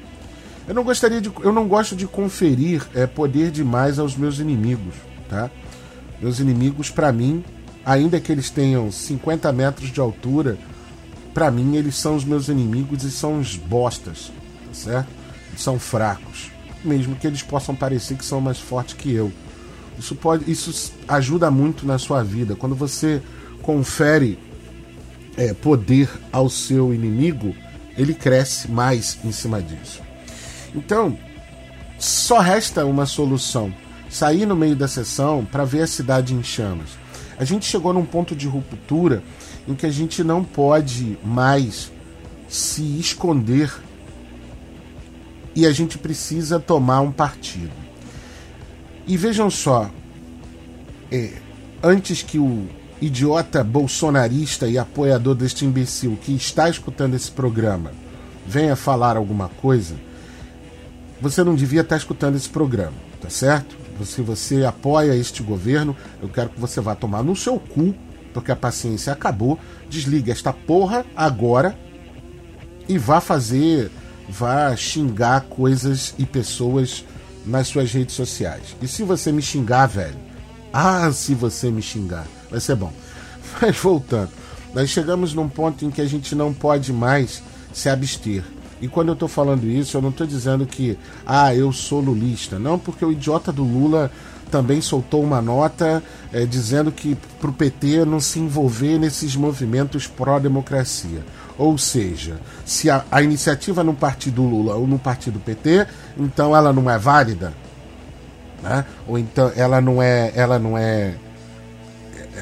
Eu 0.68 0.74
não 0.74 0.82
gostaria 0.84 1.20
de. 1.20 1.30
Eu 1.42 1.52
não 1.52 1.68
gosto 1.68 1.94
de 1.94 2.06
conferir 2.06 2.86
é, 2.94 3.06
poder 3.06 3.50
demais 3.50 3.98
aos 3.98 4.16
meus 4.16 4.38
inimigos. 4.38 4.94
Tá? 5.28 5.50
Meus 6.20 6.40
inimigos, 6.40 6.90
para 6.90 7.12
mim, 7.12 7.44
ainda 7.84 8.20
que 8.20 8.32
eles 8.32 8.50
tenham 8.50 8.90
50 8.90 9.52
metros 9.52 9.90
de 9.90 10.00
altura, 10.00 10.58
para 11.32 11.50
mim 11.50 11.76
eles 11.76 11.96
são 11.96 12.16
os 12.16 12.24
meus 12.24 12.48
inimigos 12.48 13.04
e 13.04 13.10
são 13.10 13.38
os 13.38 13.56
bostas, 13.56 14.32
tá 14.66 14.74
certo? 14.74 15.08
são 15.56 15.78
fracos, 15.78 16.50
mesmo 16.84 17.16
que 17.16 17.26
eles 17.26 17.42
possam 17.42 17.74
parecer 17.74 18.16
que 18.16 18.24
são 18.24 18.40
mais 18.40 18.58
fortes 18.58 18.94
que 18.94 19.12
eu. 19.12 19.32
Isso 19.98 20.14
pode, 20.14 20.50
isso 20.50 20.92
ajuda 21.08 21.50
muito 21.50 21.86
na 21.86 21.98
sua 21.98 22.22
vida. 22.22 22.54
Quando 22.54 22.74
você 22.74 23.22
confere 23.62 24.38
é, 25.36 25.54
poder 25.54 26.08
ao 26.32 26.48
seu 26.48 26.92
inimigo, 26.92 27.54
ele 27.96 28.14
cresce 28.14 28.70
mais 28.70 29.18
em 29.24 29.32
cima 29.32 29.62
disso. 29.62 30.00
Então, 30.74 31.18
só 31.98 32.38
resta 32.38 32.84
uma 32.84 33.06
solução: 33.06 33.72
sair 34.10 34.46
no 34.46 34.56
meio 34.56 34.76
da 34.76 34.88
sessão 34.88 35.44
para 35.44 35.64
ver 35.64 35.82
a 35.82 35.86
cidade 35.86 36.34
em 36.34 36.42
chamas. 36.42 36.90
A 37.38 37.44
gente 37.44 37.66
chegou 37.66 37.92
num 37.92 38.04
ponto 38.04 38.34
de 38.34 38.46
ruptura 38.46 39.22
em 39.68 39.74
que 39.74 39.84
a 39.84 39.90
gente 39.90 40.24
não 40.24 40.42
pode 40.42 41.18
mais 41.22 41.92
se 42.48 42.82
esconder 42.98 43.72
e 45.54 45.66
a 45.66 45.72
gente 45.72 45.98
precisa 45.98 46.58
tomar 46.60 47.00
um 47.00 47.10
partido. 47.10 47.85
E 49.06 49.16
vejam 49.16 49.48
só, 49.48 49.90
é, 51.12 51.34
antes 51.82 52.22
que 52.22 52.38
o 52.38 52.66
idiota 53.00 53.62
bolsonarista 53.62 54.66
e 54.66 54.78
apoiador 54.78 55.34
deste 55.34 55.64
imbecil 55.64 56.18
que 56.20 56.34
está 56.34 56.68
escutando 56.68 57.14
esse 57.14 57.30
programa 57.30 57.92
venha 58.46 58.74
falar 58.74 59.16
alguma 59.16 59.48
coisa, 59.48 59.94
você 61.20 61.44
não 61.44 61.54
devia 61.54 61.82
estar 61.82 61.96
escutando 61.96 62.36
esse 62.36 62.48
programa, 62.48 62.94
tá 63.20 63.30
certo? 63.30 63.76
Se 64.04 64.20
você 64.20 64.64
apoia 64.64 65.16
este 65.16 65.42
governo, 65.42 65.96
eu 66.20 66.28
quero 66.28 66.50
que 66.50 66.60
você 66.60 66.80
vá 66.80 66.94
tomar 66.94 67.22
no 67.22 67.34
seu 67.34 67.58
cu, 67.58 67.94
porque 68.34 68.52
a 68.52 68.56
paciência 68.56 69.12
acabou. 69.12 69.58
Desligue 69.88 70.30
esta 70.30 70.52
porra 70.52 71.06
agora 71.16 71.78
e 72.88 72.98
vá 72.98 73.20
fazer, 73.20 73.90
vá 74.28 74.76
xingar 74.76 75.42
coisas 75.42 76.14
e 76.18 76.26
pessoas 76.26 77.04
nas 77.46 77.68
suas 77.68 77.92
redes 77.92 78.14
sociais. 78.14 78.76
E 78.82 78.88
se 78.88 79.02
você 79.02 79.30
me 79.30 79.40
xingar, 79.40 79.86
velho, 79.86 80.16
ah, 80.72 81.10
se 81.12 81.34
você 81.34 81.70
me 81.70 81.80
xingar, 81.80 82.26
vai 82.50 82.60
ser 82.60 82.74
bom. 82.74 82.92
Mas 83.62 83.76
voltando, 83.76 84.30
nós 84.74 84.90
chegamos 84.90 85.32
num 85.32 85.48
ponto 85.48 85.84
em 85.84 85.90
que 85.90 86.00
a 86.00 86.06
gente 86.06 86.34
não 86.34 86.52
pode 86.52 86.92
mais 86.92 87.42
se 87.72 87.88
abster. 87.88 88.42
E 88.80 88.88
quando 88.88 89.08
eu 89.08 89.14
estou 89.14 89.28
falando 89.28 89.66
isso, 89.66 89.96
eu 89.96 90.02
não 90.02 90.10
estou 90.10 90.26
dizendo 90.26 90.66
que, 90.66 90.98
ah, 91.24 91.54
eu 91.54 91.72
sou 91.72 92.00
lulista. 92.00 92.58
Não, 92.58 92.78
porque 92.78 93.04
o 93.04 93.12
idiota 93.12 93.50
do 93.50 93.64
Lula 93.64 94.10
também 94.50 94.80
soltou 94.80 95.22
uma 95.22 95.40
nota 95.40 96.02
é, 96.32 96.44
dizendo 96.44 96.92
que 96.92 97.16
para 97.40 97.50
o 97.50 97.52
PT 97.52 98.04
não 98.04 98.20
se 98.20 98.38
envolver 98.38 98.98
nesses 98.98 99.34
movimentos 99.34 100.06
pró-democracia. 100.06 101.24
Ou 101.58 101.78
seja, 101.78 102.38
se 102.64 102.90
a, 102.90 103.04
a 103.10 103.22
iniciativa 103.22 103.82
no 103.82 103.94
partido 103.94 104.42
Lula 104.42 104.74
ou 104.74 104.86
no 104.86 104.98
partido 104.98 105.38
PT, 105.38 105.86
então 106.18 106.54
ela 106.54 106.72
não 106.72 106.90
é 106.90 106.98
válida, 106.98 107.54
né? 108.62 108.84
Ou 109.06 109.18
então 109.18 109.50
ela 109.56 109.80
não 109.80 110.02
é, 110.02 110.32
ela 110.34 110.58
não 110.58 110.76
é, 110.76 111.14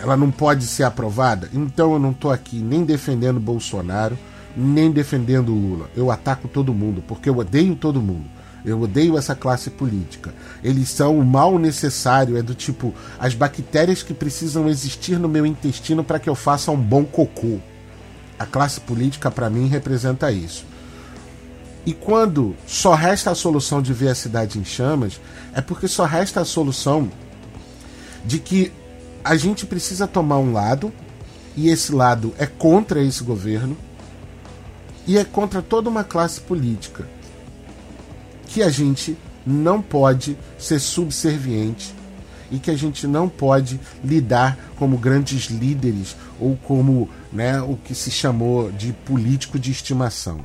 ela 0.03 0.17
não 0.17 0.31
pode 0.31 0.65
ser 0.67 0.83
aprovada. 0.83 1.49
Então 1.53 1.93
eu 1.93 1.99
não 1.99 2.11
estou 2.11 2.33
aqui 2.33 2.57
nem 2.57 2.85
defendendo 2.85 3.39
Bolsonaro 3.39 4.19
nem 4.57 4.91
defendendo 4.91 5.53
Lula. 5.53 5.91
Eu 5.97 6.11
ataco 6.11 6.49
todo 6.49 6.75
mundo, 6.75 7.03
porque 7.07 7.29
eu 7.29 7.39
odeio 7.39 7.75
todo 7.75 8.01
mundo. 8.01 8.25
Eu 8.65 8.81
odeio 8.81 9.19
essa 9.19 9.35
classe 9.35 9.69
política. 9.69 10.33
Eles 10.63 10.89
são 10.89 11.19
o 11.19 11.25
mal 11.25 11.59
necessário, 11.59 12.37
é 12.37 12.43
do 12.43 12.55
tipo 12.55 12.95
as 13.19 13.35
bactérias 13.35 14.03
que 14.03 14.15
precisam 14.15 14.69
existir 14.69 15.19
no 15.19 15.29
meu 15.29 15.45
intestino 15.45 16.03
para 16.03 16.19
que 16.19 16.31
eu 16.31 16.35
faça 16.35 16.71
um 16.71 16.81
bom 16.81 17.05
cocô. 17.05 17.59
A 18.39 18.47
classe 18.47 18.81
política, 18.81 19.31
para 19.31 19.51
mim, 19.51 19.69
representa 19.69 20.31
isso. 20.33 20.65
E 21.87 21.93
quando 21.93 22.57
só 22.67 22.95
resta 22.95 23.31
a 23.31 23.35
solução 23.35 23.83
de 23.83 23.93
ver 23.93 24.09
a 24.09 24.15
cidade 24.15 24.59
em 24.59 24.65
chamas, 24.65 25.21
é 25.53 25.61
porque 25.61 25.87
só 25.87 26.05
resta 26.05 26.41
a 26.41 26.45
solução 26.45 27.11
de 28.25 28.39
que 28.39 28.73
a 29.23 29.37
gente 29.37 29.67
precisa 29.67 30.07
tomar 30.07 30.39
um 30.39 30.53
lado, 30.53 30.93
e 31.57 31.69
esse 31.69 31.93
lado 31.93 32.35
é 32.39 32.47
contra 32.47 33.03
esse 33.03 33.23
governo, 33.23 33.77
e 35.07 35.19
é 35.19 35.25
contra 35.25 35.61
toda 35.61 35.91
uma 35.91 36.03
classe 36.03 36.41
política 36.41 37.07
que 38.47 38.63
a 38.63 38.71
gente 38.71 39.17
não 39.47 39.83
pode 39.83 40.39
ser 40.59 40.79
subserviente 40.79 41.95
e 42.55 42.59
que 42.59 42.71
a 42.71 42.77
gente 42.77 43.07
não 43.07 43.29
pode 43.29 43.81
lidar 44.05 44.57
como 44.77 44.97
grandes 44.97 45.47
líderes 45.47 46.17
ou 46.41 46.57
como 46.63 47.09
né, 47.33 47.61
o 47.61 47.77
que 47.77 47.95
se 47.95 48.11
chamou 48.11 48.71
de 48.71 48.93
político 48.93 49.59
de 49.59 49.71
estimação. 49.71 50.41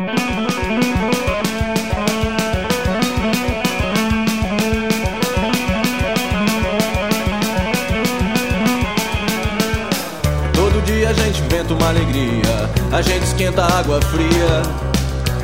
uma 11.74 11.90
alegria. 11.90 12.70
A 12.92 13.02
gente 13.02 13.24
esquenta 13.24 13.64
água 13.64 14.02
fria 14.02 14.62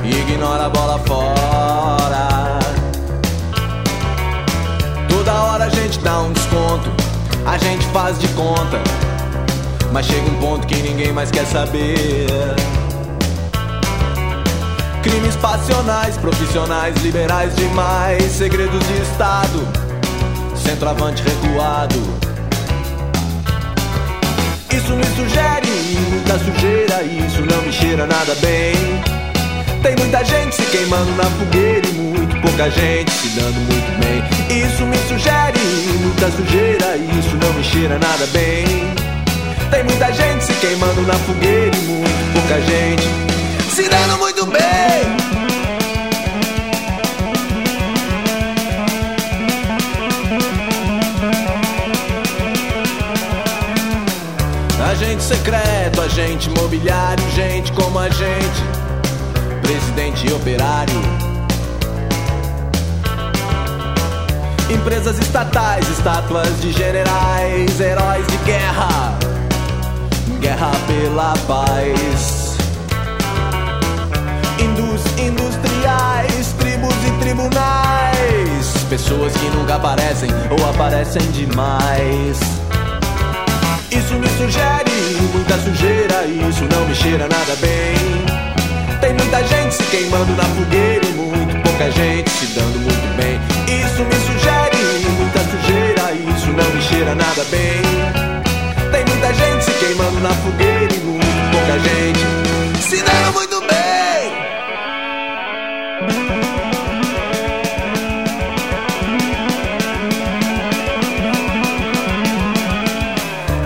e 0.03 0.11
ignora 0.21 0.65
a 0.65 0.69
bola 0.69 0.99
fora. 0.99 2.84
Toda 5.25 5.43
hora 5.43 5.65
a 5.65 5.69
gente 5.69 5.97
dá 5.99 6.21
um 6.21 6.31
desconto, 6.31 6.91
a 7.47 7.57
gente 7.57 7.83
faz 7.87 8.19
de 8.19 8.27
conta. 8.29 8.79
Mas 9.91 10.05
chega 10.05 10.29
um 10.29 10.39
ponto 10.39 10.67
que 10.67 10.75
ninguém 10.75 11.11
mais 11.11 11.31
quer 11.31 11.45
saber. 11.47 12.27
Crimes 15.01 15.35
passionais, 15.37 16.15
profissionais, 16.17 16.95
liberais 16.97 17.55
demais, 17.55 18.23
segredos 18.33 18.79
de 18.85 19.01
Estado, 19.01 19.67
centroavante 20.55 21.23
recuado 21.23 22.25
sugere 25.15 25.67
muita 26.09 26.37
sujeira, 26.37 27.03
isso 27.03 27.41
não 27.41 27.61
me 27.63 27.71
cheira 27.71 28.05
nada 28.05 28.35
bem. 28.35 28.75
Tem 29.81 29.95
muita 29.95 30.23
gente 30.23 30.55
se 30.55 30.63
queimando 30.63 31.11
na 31.11 31.23
fogueira 31.23 31.87
e 31.87 31.93
pouca 32.45 32.69
gente 32.69 33.11
se 33.11 33.29
dando 33.29 33.59
muito 33.59 33.99
bem. 33.99 34.23
Isso 34.63 34.85
me 34.85 34.97
sugere 35.07 35.59
muita 35.99 36.31
sujeira, 36.31 36.97
isso 36.97 37.35
não 37.37 37.53
me 37.53 37.63
cheira 37.63 37.97
nada 37.97 38.25
bem. 38.27 38.65
Tem 39.71 39.83
muita 39.83 40.13
gente 40.13 40.43
se 40.43 40.53
queimando 40.53 41.01
na 41.01 41.13
fogueira 41.13 41.75
e 41.75 41.81
muito 41.81 42.33
pouca 42.33 42.61
gente 42.61 43.03
se 43.73 43.89
dando 43.89 44.17
muito 44.19 44.45
bem. 44.45 44.61
Agente 54.91 55.23
secreto, 55.23 56.01
agente 56.01 56.49
imobiliário, 56.49 57.23
gente 57.31 57.71
como 57.73 57.99
a 57.99 58.07
gente, 58.07 58.63
presidente 59.61 60.27
e 60.27 60.31
operário. 60.31 61.24
Empresas 64.75 65.17
estatais, 65.19 65.87
estátuas 65.89 66.61
de 66.61 66.71
generais, 66.71 67.79
heróis 67.79 68.27
de 68.27 68.37
guerra, 68.45 69.17
guerra 70.39 70.71
pela 70.85 71.33
paz. 71.47 72.57
Indus, 74.59 75.01
industriais, 75.17 76.53
tribos 76.59 76.93
e 77.07 77.11
tribunais, 77.19 78.85
pessoas 78.89 79.33
que 79.33 79.45
nunca 79.57 79.75
aparecem 79.75 80.29
ou 80.51 80.69
aparecem 80.69 81.21
demais. 81.31 82.39
Isso 83.89 84.13
me 84.15 84.27
sugere 84.29 84.95
muita 85.33 85.57
sujeira, 85.57 86.25
isso 86.25 86.63
não 86.71 86.85
me 86.87 86.95
cheira 86.95 87.27
nada 87.27 87.55
bem. 87.61 88.99
Tem 88.99 89.13
muita 89.13 89.43
gente 89.43 89.75
se 89.75 89.83
queimando 89.83 90.35
na 90.35 90.43
fogueira 90.43 91.05
e 91.05 91.13
muito 91.13 91.64
pouca 91.75 91.91
gente 91.91 92.29
se 92.29 92.45
dando 92.47 92.79
muito 92.79 93.17
bem. 93.17 93.37
Isso 93.67 94.03
me 94.05 94.15
sugere 94.15 95.09
muita 95.17 95.39
sujeira, 95.39 96.13
isso 96.13 96.47
não 96.47 96.69
me 96.73 96.81
cheira 96.81 97.13
nada 97.13 97.43
bem. 97.51 97.81
Tem 98.91 99.03
muita 99.05 99.33
gente 99.33 99.65
se 99.65 99.71
queimando 99.71 100.19
na 100.21 100.29
fogueira 100.29 100.93
e 100.93 100.99
muito 100.99 101.25
pouca 101.51 101.79
gente 101.79 102.19
se 102.81 103.03
dando 103.03 103.33
muito 103.33 103.59
bem. 103.59 103.75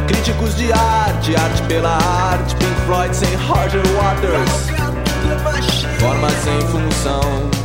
Críticos 0.08 0.56
de 0.56 0.72
arte, 0.72 1.36
arte 1.36 1.62
pela 1.64 1.96
arte, 2.32 2.56
Pink 2.56 2.82
Floyd 2.88 3.16
sem 3.16 3.36
Roger 3.36 3.84
Waters, 3.98 4.50
forma 6.00 6.30
sem 6.44 6.60
função. 6.70 7.59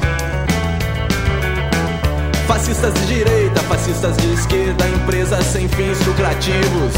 Fascistas 2.46 2.92
de 2.94 3.07
direita, 3.07 3.61
fascistas 3.62 4.16
de 4.16 4.33
esquerda, 4.35 4.87
empresas 4.88 5.44
sem 5.46 5.68
fins 5.68 5.98
lucrativos, 6.07 6.94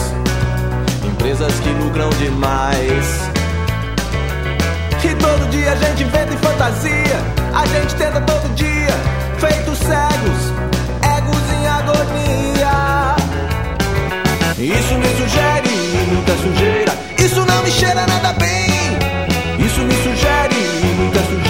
empresas 1.04 1.52
que 1.60 1.68
lucram 1.70 2.10
demais. 2.10 3.30
E 5.04 5.14
todo 5.14 5.50
dia 5.50 5.70
a 5.70 5.76
gente 5.76 6.02
inventa 6.02 6.34
em 6.34 6.36
fantasia, 6.38 7.20
a 7.54 7.64
gente 7.66 7.94
tenta 7.94 8.20
todo 8.22 8.54
dia, 8.56 8.90
feitos 9.38 9.78
cegos, 9.78 10.52
egos 11.16 11.42
em 11.54 11.68
agonia. 11.68 13.14
Isso 14.58 14.94
me 14.94 15.06
sugere 15.16 15.68
muita 16.12 16.32
sujeira, 16.38 16.92
isso 17.24 17.44
não 17.46 17.62
me 17.62 17.70
cheira 17.70 18.04
nada 18.04 18.32
bem. 18.32 18.66
Isso 19.64 19.80
me 19.80 19.94
sugere 19.94 20.56
muita 20.96 21.20
sujeira, 21.20 21.45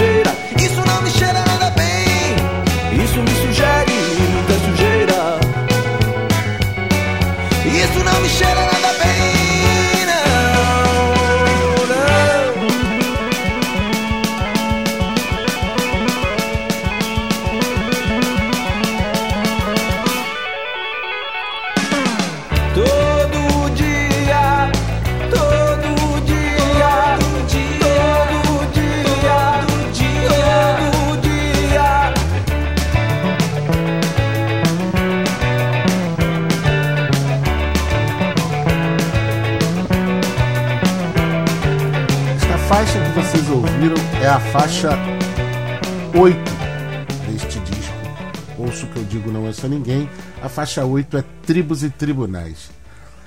faixa 50.77 50.85
8 50.85 51.17
é 51.17 51.23
Tribos 51.45 51.83
e 51.83 51.89
Tribunais. 51.89 52.69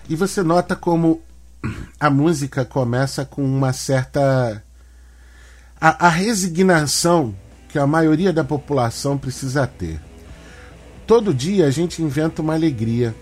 E 0.08 0.14
você 0.14 0.42
nota 0.42 0.76
como 0.76 1.20
a 1.98 2.08
música 2.08 2.64
começa 2.64 3.24
com 3.24 3.42
uma 3.42 3.72
certa. 3.72 4.62
A, 5.80 6.06
a 6.06 6.08
resignação 6.08 7.34
que 7.68 7.78
a 7.78 7.86
maioria 7.86 8.32
da 8.32 8.44
população 8.44 9.18
precisa 9.18 9.66
ter. 9.66 10.00
Todo 11.06 11.34
dia 11.34 11.66
a 11.66 11.70
gente 11.70 12.02
inventa 12.02 12.42
uma 12.42 12.54
alegria, 12.54 13.14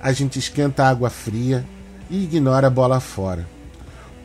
a 0.00 0.12
gente 0.12 0.38
esquenta 0.38 0.84
água 0.84 1.10
fria 1.10 1.64
e 2.08 2.24
ignora 2.24 2.68
a 2.68 2.70
bola 2.70 3.00
fora 3.00 3.46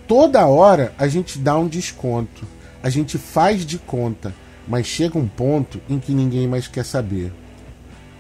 toda 0.06 0.46
hora 0.46 0.94
a 0.98 1.08
gente 1.08 1.40
dá 1.40 1.58
um 1.58 1.68
desconto, 1.68 2.46
a 2.84 2.90
gente 2.90 3.18
faz 3.18 3.66
de 3.66 3.80
conta, 3.80 4.34
mas 4.68 4.86
chega 4.86 5.18
um 5.18 5.28
ponto 5.28 5.82
em 5.90 5.98
que 5.98 6.12
ninguém 6.12 6.46
mais 6.46 6.68
quer 6.68 6.86
saber. 6.86 7.32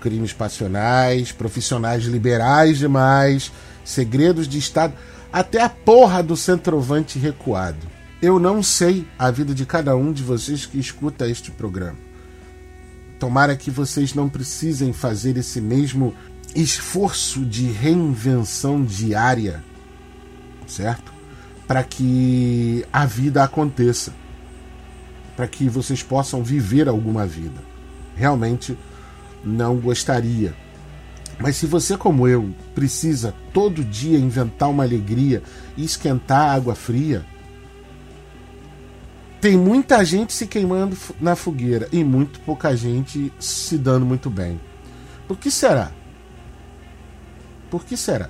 Crimes 0.03 0.33
passionais, 0.33 1.31
profissionais 1.31 2.03
liberais 2.03 2.77
demais, 2.77 3.49
segredos 3.85 4.49
de 4.49 4.57
Estado, 4.57 4.93
até 5.31 5.61
a 5.61 5.69
porra 5.69 6.21
do 6.21 6.35
centroavante 6.35 7.17
recuado. 7.17 7.87
Eu 8.21 8.37
não 8.37 8.61
sei 8.61 9.07
a 9.17 9.31
vida 9.31 9.53
de 9.53 9.65
cada 9.65 9.95
um 9.95 10.11
de 10.11 10.21
vocês 10.21 10.65
que 10.65 10.77
escuta 10.77 11.25
este 11.25 11.51
programa. 11.51 11.97
Tomara 13.17 13.55
que 13.55 13.71
vocês 13.71 14.13
não 14.13 14.27
precisem 14.27 14.91
fazer 14.91 15.37
esse 15.37 15.61
mesmo 15.61 16.13
esforço 16.53 17.45
de 17.45 17.71
reinvenção 17.71 18.83
diária, 18.83 19.63
certo? 20.67 21.13
para 21.67 21.83
que 21.83 22.85
a 22.91 23.05
vida 23.05 23.43
aconteça, 23.43 24.13
para 25.35 25.47
que 25.47 25.67
vocês 25.69 26.03
possam 26.03 26.43
viver 26.43 26.87
alguma 26.87 27.25
vida. 27.25 27.61
Realmente 28.15 28.77
não 29.43 29.77
gostaria. 29.77 30.53
Mas 31.39 31.56
se 31.56 31.65
você, 31.65 31.97
como 31.97 32.27
eu, 32.27 32.53
precisa 32.75 33.34
todo 33.51 33.84
dia 33.84 34.17
inventar 34.17 34.69
uma 34.69 34.84
alegria 34.84 35.41
e 35.75 35.84
esquentar 35.84 36.51
água 36.51 36.75
fria, 36.75 37.25
tem 39.41 39.58
muita 39.58 40.06
gente 40.06 40.32
se 40.32 40.47
queimando 40.47 40.95
na 41.19 41.36
fogueira 41.36 41.89
e 41.91 42.03
muito 42.03 42.39
pouca 42.41 42.75
gente 42.77 43.34
se 43.39 43.77
dando 43.77 44.06
muito 44.06 44.29
bem. 44.29 44.60
Por 45.27 45.38
que 45.38 45.51
será? 45.51 45.91
Por 47.69 47.84
que 47.84 47.97
será? 47.97 48.29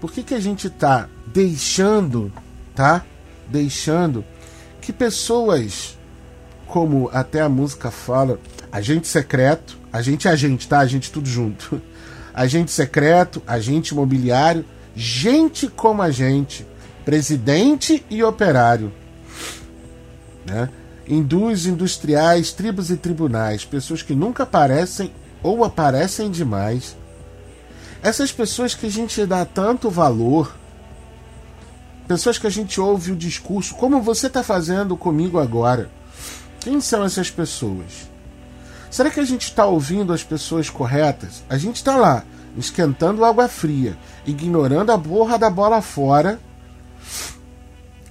Por 0.00 0.12
que, 0.12 0.22
que 0.22 0.34
a 0.34 0.40
gente 0.40 0.66
está 0.66 1.08
deixando 1.26 2.30
tá 2.74 3.04
deixando 3.48 4.24
que 4.80 4.92
pessoas, 4.92 5.96
como 6.66 7.08
até 7.12 7.40
a 7.40 7.48
música 7.48 7.90
fala, 7.90 8.38
agente 8.74 9.06
secreto, 9.06 9.78
agente 9.92 10.26
é 10.26 10.32
agente, 10.32 10.66
tá? 10.66 10.80
Agente 10.80 11.12
tudo 11.12 11.28
junto. 11.28 11.80
Agente 12.34 12.72
secreto, 12.72 13.40
agente 13.46 13.94
imobiliário, 13.94 14.64
gente 14.96 15.68
como 15.68 16.02
a 16.02 16.10
gente, 16.10 16.66
presidente 17.04 18.04
e 18.10 18.24
operário, 18.24 18.92
né? 20.44 20.68
Indus, 21.06 21.64
industriais, 21.64 22.50
tribos 22.50 22.90
e 22.90 22.96
tribunais, 22.96 23.64
pessoas 23.64 24.02
que 24.02 24.16
nunca 24.16 24.42
aparecem 24.42 25.12
ou 25.44 25.62
aparecem 25.62 26.28
demais. 26.28 26.96
Essas 28.02 28.32
pessoas 28.32 28.74
que 28.74 28.86
a 28.86 28.90
gente 28.90 29.24
dá 29.24 29.44
tanto 29.44 29.88
valor, 29.88 30.56
pessoas 32.08 32.36
que 32.36 32.48
a 32.48 32.50
gente 32.50 32.80
ouve 32.80 33.12
o 33.12 33.16
discurso, 33.16 33.76
como 33.76 34.02
você 34.02 34.26
está 34.26 34.42
fazendo 34.42 34.96
comigo 34.96 35.38
agora. 35.38 35.88
Quem 36.58 36.80
são 36.80 37.04
essas 37.04 37.30
pessoas? 37.30 38.12
Será 38.94 39.10
que 39.10 39.18
a 39.18 39.24
gente 39.24 39.42
está 39.42 39.66
ouvindo 39.66 40.12
as 40.12 40.22
pessoas 40.22 40.70
corretas? 40.70 41.42
A 41.48 41.58
gente 41.58 41.74
está 41.74 41.96
lá, 41.96 42.22
esquentando 42.56 43.24
água 43.24 43.48
fria, 43.48 43.98
ignorando 44.24 44.92
a 44.92 44.96
borra 44.96 45.36
da 45.36 45.50
bola 45.50 45.82
fora 45.82 46.38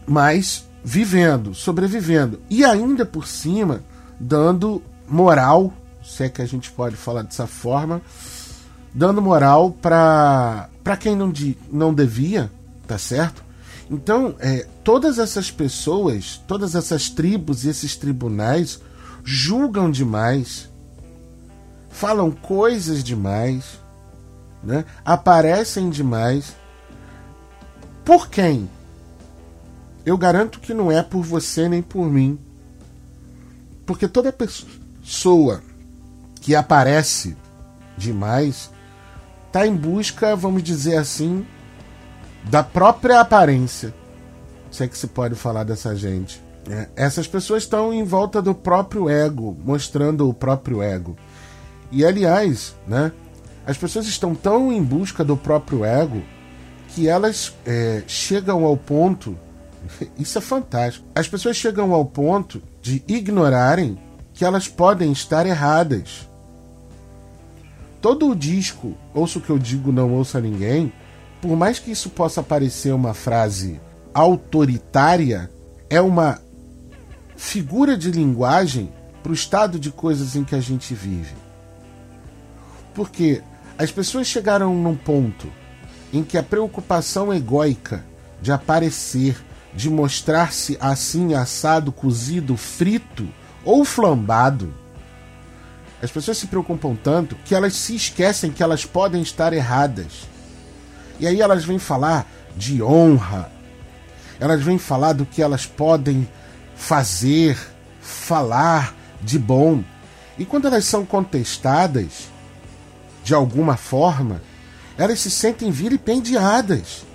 mas 0.05 0.67
vivendo, 0.83 1.55
sobrevivendo 1.55 2.41
e 2.49 2.65
ainda 2.65 3.05
por 3.05 3.25
cima 3.25 3.81
dando 4.19 4.83
moral, 5.07 5.73
se 6.03 6.25
é 6.25 6.29
que 6.29 6.41
a 6.41 6.45
gente 6.45 6.69
pode 6.69 6.97
falar 6.97 7.21
dessa 7.21 7.47
forma, 7.47 8.01
dando 8.93 9.21
moral 9.21 9.71
para 9.71 10.67
quem 10.99 11.15
não, 11.15 11.31
de, 11.31 11.57
não 11.71 11.93
devia, 11.93 12.51
tá 12.85 12.97
certo? 12.97 13.41
Então, 13.89 14.35
é, 14.37 14.67
todas 14.83 15.17
essas 15.17 15.49
pessoas, 15.49 16.41
todas 16.45 16.75
essas 16.75 17.09
tribos 17.09 17.63
e 17.63 17.69
esses 17.69 17.95
tribunais 17.95 18.81
julgam 19.23 19.89
demais, 19.89 20.72
falam 21.93 22.31
coisas 22.31 23.03
demais, 23.03 23.79
né? 24.61 24.83
aparecem 25.05 25.89
demais. 25.89 26.55
Por 28.03 28.27
quem? 28.27 28.69
Eu 30.05 30.17
garanto 30.17 30.59
que 30.59 30.73
não 30.73 30.91
é 30.91 31.01
por 31.01 31.23
você 31.23 31.69
nem 31.69 31.81
por 31.81 32.09
mim. 32.09 32.37
Porque 33.85 34.07
toda 34.07 34.33
pessoa 34.33 35.61
que 36.41 36.55
aparece 36.55 37.37
demais 37.97 38.69
está 39.47 39.65
em 39.65 39.75
busca, 39.75 40.35
vamos 40.35 40.63
dizer 40.63 40.97
assim, 40.97 41.45
da 42.49 42.63
própria 42.63 43.21
aparência. 43.21 43.93
Se 44.71 44.83
é 44.83 44.87
que 44.87 44.97
se 44.97 45.07
pode 45.07 45.35
falar 45.35 45.63
dessa 45.63 45.95
gente. 45.95 46.41
É, 46.67 46.89
essas 46.95 47.27
pessoas 47.27 47.63
estão 47.63 47.93
em 47.93 48.03
volta 48.03 48.41
do 48.41 48.55
próprio 48.55 49.09
ego, 49.09 49.55
mostrando 49.63 50.27
o 50.27 50.33
próprio 50.33 50.81
ego. 50.81 51.15
E 51.93 52.03
aliás, 52.03 52.75
né, 52.87 53.11
as 53.65 53.77
pessoas 53.77 54.07
estão 54.07 54.33
tão 54.33 54.73
em 54.73 54.83
busca 54.83 55.23
do 55.23 55.37
próprio 55.37 55.85
ego 55.85 56.21
que 56.89 57.07
elas 57.07 57.53
é, 57.65 58.03
chegam 58.07 58.65
ao 58.65 58.75
ponto 58.75 59.37
Isso 60.17 60.37
é 60.37 60.41
fantástico. 60.41 61.05
As 61.15 61.27
pessoas 61.27 61.57
chegam 61.57 61.93
ao 61.93 62.05
ponto 62.05 62.61
de 62.81 63.03
ignorarem 63.07 63.97
que 64.33 64.43
elas 64.43 64.67
podem 64.67 65.11
estar 65.11 65.45
erradas. 65.45 66.27
Todo 68.01 68.29
o 68.29 68.35
disco, 68.35 68.95
ouço 69.13 69.39
o 69.39 69.41
que 69.41 69.49
eu 69.49 69.57
digo, 69.57 69.91
não 69.91 70.13
ouça 70.13 70.41
ninguém, 70.41 70.91
por 71.41 71.55
mais 71.55 71.79
que 71.79 71.91
isso 71.91 72.09
possa 72.09 72.43
parecer 72.43 72.93
uma 72.93 73.13
frase 73.13 73.79
autoritária, 74.13 75.49
é 75.89 76.01
uma 76.01 76.39
figura 77.35 77.97
de 77.97 78.11
linguagem 78.11 78.91
para 79.21 79.31
o 79.31 79.35
estado 79.35 79.79
de 79.79 79.89
coisas 79.89 80.35
em 80.35 80.43
que 80.43 80.55
a 80.55 80.59
gente 80.59 80.93
vive. 80.93 81.33
Porque 82.93 83.41
as 83.77 83.91
pessoas 83.91 84.27
chegaram 84.27 84.73
num 84.75 84.95
ponto 84.95 85.51
em 86.11 86.23
que 86.23 86.37
a 86.37 86.43
preocupação 86.43 87.33
egóica 87.33 88.03
de 88.41 88.51
aparecer, 88.51 89.35
de 89.73 89.89
mostrar-se 89.89 90.77
assim 90.79 91.33
assado, 91.33 91.91
cozido, 91.91 92.55
frito 92.55 93.27
ou 93.65 93.83
flambado. 93.83 94.73
As 96.01 96.11
pessoas 96.11 96.37
se 96.37 96.47
preocupam 96.47 96.95
tanto 96.95 97.35
que 97.45 97.55
elas 97.55 97.73
se 97.73 97.95
esquecem 97.95 98.51
que 98.51 98.61
elas 98.61 98.85
podem 98.85 99.21
estar 99.21 99.53
erradas. 99.53 100.27
E 101.19 101.25
aí 101.25 101.41
elas 101.41 101.63
vêm 101.63 101.79
falar 101.79 102.29
de 102.55 102.83
honra, 102.83 103.49
elas 104.39 104.61
vêm 104.61 104.77
falar 104.77 105.13
do 105.13 105.25
que 105.25 105.41
elas 105.41 105.65
podem 105.65 106.27
fazer, 106.75 107.57
falar 108.01 108.93
de 109.21 109.39
bom. 109.39 109.83
E 110.37 110.45
quando 110.45 110.67
elas 110.67 110.85
são 110.85 111.05
contestadas, 111.05 112.32
de 113.23 113.33
alguma 113.33 113.77
forma, 113.77 114.41
elas 114.97 115.19
se 115.19 115.31
sentem 115.31 115.71
vilipendiadas. 115.71 117.05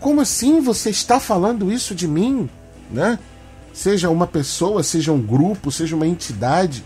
Como 0.00 0.20
assim 0.20 0.60
você 0.60 0.90
está 0.90 1.20
falando 1.20 1.72
isso 1.72 1.94
de 1.94 2.08
mim? 2.08 2.48
Né? 2.90 3.18
Seja 3.72 4.08
uma 4.08 4.26
pessoa, 4.26 4.82
seja 4.82 5.12
um 5.12 5.20
grupo, 5.20 5.70
seja 5.70 5.94
uma 5.94 6.06
entidade. 6.06 6.84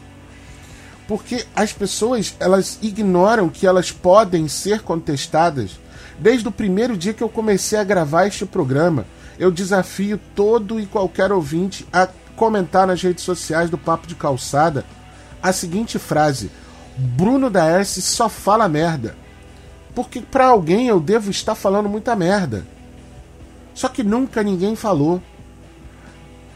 Porque 1.06 1.44
as 1.54 1.72
pessoas 1.72 2.34
elas 2.38 2.78
ignoram 2.82 3.48
que 3.48 3.66
elas 3.66 3.90
podem 3.90 4.48
ser 4.48 4.80
contestadas. 4.80 5.78
Desde 6.18 6.46
o 6.48 6.52
primeiro 6.52 6.96
dia 6.96 7.14
que 7.14 7.22
eu 7.22 7.28
comecei 7.28 7.78
a 7.78 7.84
gravar 7.84 8.26
este 8.26 8.44
programa, 8.44 9.06
eu 9.38 9.50
desafio 9.50 10.20
todo 10.34 10.78
e 10.78 10.86
qualquer 10.86 11.32
ouvinte 11.32 11.86
a 11.92 12.08
comentar 12.36 12.86
nas 12.86 13.02
redes 13.02 13.24
sociais 13.24 13.70
do 13.70 13.78
Papo 13.78 14.06
de 14.06 14.14
Calçada 14.14 14.84
a 15.42 15.52
seguinte 15.52 15.98
frase: 15.98 16.50
Bruno 17.00 17.48
da 17.48 17.66
S 17.66 18.02
só 18.02 18.28
fala 18.28 18.68
merda. 18.68 19.16
Porque 19.94 20.20
para 20.20 20.46
alguém 20.46 20.86
eu 20.86 21.00
devo 21.00 21.30
estar 21.30 21.54
falando 21.54 21.88
muita 21.88 22.14
merda. 22.14 22.66
Só 23.74 23.88
que 23.88 24.02
nunca 24.02 24.42
ninguém 24.42 24.76
falou. 24.76 25.22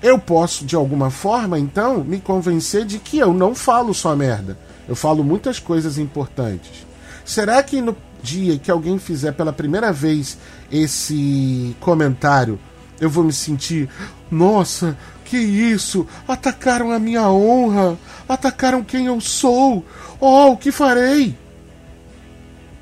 Eu 0.02 0.18
posso, 0.18 0.66
de 0.66 0.76
alguma 0.76 1.10
forma, 1.10 1.58
então, 1.58 2.04
me 2.04 2.20
convencer 2.20 2.84
de 2.84 2.98
que 2.98 3.18
eu 3.18 3.32
não 3.32 3.54
falo 3.54 3.94
só 3.94 4.14
merda. 4.14 4.58
Eu 4.86 4.94
falo 4.94 5.24
muitas 5.24 5.58
coisas 5.58 5.96
importantes. 5.96 6.86
Será 7.24 7.62
que 7.62 7.80
no 7.80 7.96
dia 8.22 8.58
que 8.58 8.70
alguém 8.70 8.98
fizer 8.98 9.32
pela 9.32 9.52
primeira 9.52 9.92
vez 9.92 10.36
esse 10.70 11.74
comentário, 11.80 12.58
eu 13.00 13.10
vou 13.10 13.24
me 13.24 13.32
sentir, 13.32 13.88
nossa, 14.30 14.96
que 15.24 15.36
isso? 15.36 16.06
Atacaram 16.28 16.90
a 16.90 16.98
minha 16.98 17.28
honra, 17.30 17.98
atacaram 18.28 18.84
quem 18.84 19.06
eu 19.06 19.20
sou. 19.20 19.84
Oh, 20.20 20.52
o 20.52 20.56
que 20.56 20.70
farei? 20.70 21.36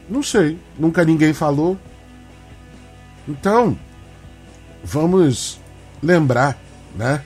Não 0.09 0.23
sei, 0.23 0.59
nunca 0.79 1.05
ninguém 1.05 1.33
falou. 1.33 1.79
Então, 3.27 3.79
vamos 4.85 5.61
lembrar, 6.03 6.59
né? 6.95 7.23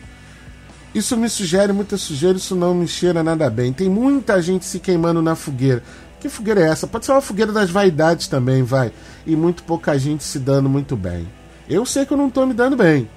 Isso 0.95 1.17
me 1.17 1.29
sugere 1.29 1.73
muita 1.73 1.97
sujeira, 1.97 2.39
isso 2.39 2.55
não 2.55 2.75
me 2.75 2.89
cheira 2.89 3.23
nada 3.23 3.51
bem. 3.51 3.73
Tem 3.73 3.89
muita 3.89 4.41
gente 4.41 4.65
se 4.65 4.79
queimando 4.79 5.21
na 5.21 5.35
fogueira. 5.35 5.83
Que 6.21 6.29
fogueira 6.29 6.61
é 6.61 6.69
essa? 6.69 6.87
Pode 6.87 7.05
ser 7.05 7.13
uma 7.13 7.21
fogueira 7.21 7.53
das 7.53 7.71
vaidades 7.71 8.29
também, 8.29 8.63
vai. 8.63 8.93
E 9.27 9.37
muito 9.37 9.63
pouca 9.63 9.99
gente 9.99 10.25
se 10.25 10.39
dando 10.39 10.69
muito 10.69 10.97
bem. 10.97 11.27
Eu 11.69 11.85
sei 11.85 12.07
que 12.07 12.13
eu 12.13 12.17
não 12.17 12.29
estou 12.29 12.47
me 12.47 12.55
dando 12.55 12.77
bem, 12.77 13.09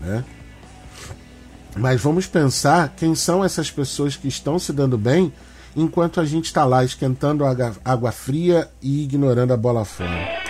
né? 0.00 0.24
Mas 1.76 2.00
vamos 2.00 2.26
pensar 2.26 2.94
quem 2.96 3.14
são 3.14 3.44
essas 3.44 3.70
pessoas 3.70 4.16
que 4.16 4.26
estão 4.26 4.58
se 4.58 4.72
dando 4.72 4.98
bem 4.98 5.32
enquanto 5.76 6.20
a 6.20 6.24
gente 6.24 6.46
está 6.46 6.64
lá 6.64 6.84
esquentando 6.84 7.44
água 7.84 8.10
fria 8.10 8.68
e 8.82 9.04
ignorando 9.04 9.52
a 9.52 9.56
bola 9.56 9.84
fora. 9.84 10.47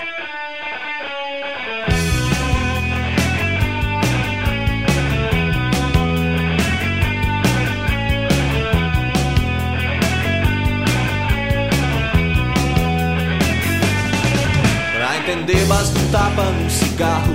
Um 16.49 16.53
tapa 16.53 16.53
num 16.53 16.71
cigarro, 16.71 17.35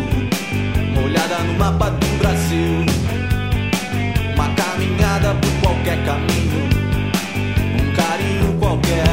uma 0.92 1.02
olhada 1.02 1.40
no 1.40 1.54
mapa 1.54 1.90
do 1.92 2.18
Brasil, 2.18 2.86
uma 4.34 4.50
caminhada 4.50 5.36
por 5.36 5.52
qualquer 5.62 6.04
caminho, 6.06 6.70
um 7.80 7.94
carinho 7.94 8.54
qualquer. 8.60 9.04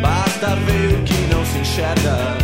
Basta 0.00 0.56
ver 0.66 0.94
o 0.94 1.02
que 1.02 1.34
não 1.34 1.44
se 1.44 1.58
enxerga, 1.58 2.38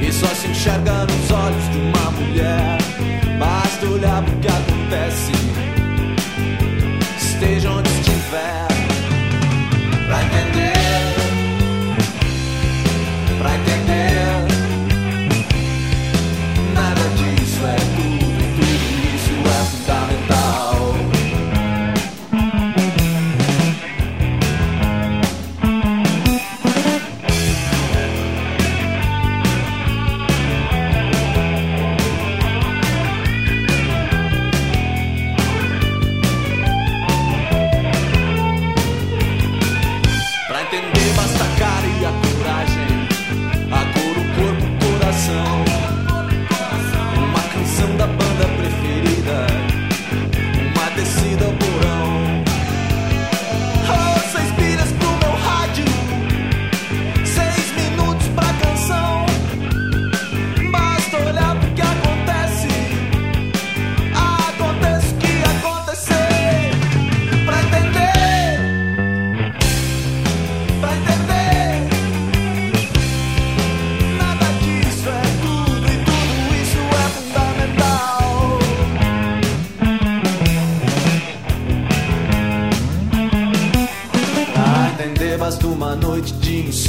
e 0.00 0.12
só 0.12 0.26
se 0.28 0.48
enxerga 0.48 1.06
nos 1.06 1.30
olhos 1.30 1.70
de 1.70 1.78
uma 1.78 2.10
mulher. 2.12 2.77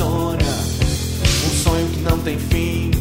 hora. 0.09 0.45
Um 1.45 1.63
sonho 1.63 1.87
que 1.89 1.99
não 2.01 2.17
tem 2.19 2.37
fim. 2.37 2.91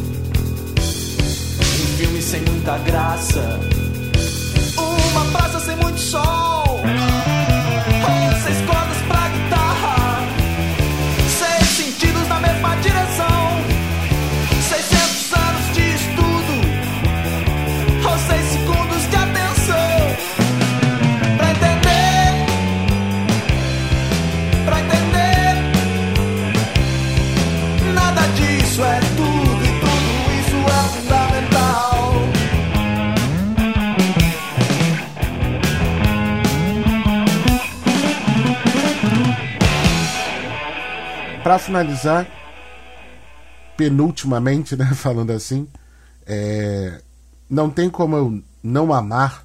Um 1.59 1.97
filme 1.97 2.21
sem 2.21 2.41
muita 2.41 2.77
graça. 2.79 3.59
Uma 4.77 5.25
praça 5.31 5.59
sem 5.59 5.75
muito 5.77 5.99
sol. 5.99 6.68
Pra 41.49 41.57
finalizar, 41.57 42.27
penultimamente, 43.75 44.75
né, 44.75 44.85
falando 44.93 45.31
assim, 45.31 45.67
é, 46.23 47.01
não 47.49 47.71
tem 47.71 47.89
como 47.89 48.15
eu 48.15 48.43
não 48.61 48.93
amar 48.93 49.43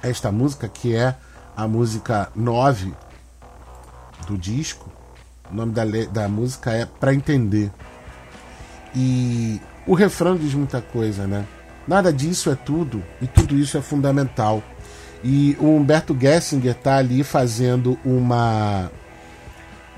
esta 0.00 0.30
música, 0.30 0.68
que 0.68 0.94
é 0.94 1.16
a 1.56 1.66
música 1.66 2.30
9 2.36 2.94
do 4.28 4.38
disco. 4.38 4.92
O 5.50 5.56
nome 5.56 5.72
da, 5.72 5.82
da 6.08 6.28
música 6.28 6.70
é 6.70 6.86
Pra 6.86 7.12
Entender. 7.12 7.72
E 8.94 9.60
o 9.88 9.94
refrão 9.94 10.36
diz 10.36 10.54
muita 10.54 10.80
coisa, 10.80 11.26
né? 11.26 11.44
Nada 11.88 12.12
disso 12.12 12.48
é 12.48 12.54
tudo, 12.54 13.02
e 13.20 13.26
tudo 13.26 13.56
isso 13.56 13.76
é 13.76 13.82
fundamental. 13.82 14.62
E 15.24 15.56
o 15.58 15.66
Humberto 15.66 16.16
Gessinger 16.16 16.76
tá 16.76 16.96
ali 16.96 17.24
fazendo 17.24 17.98
uma 18.04 18.88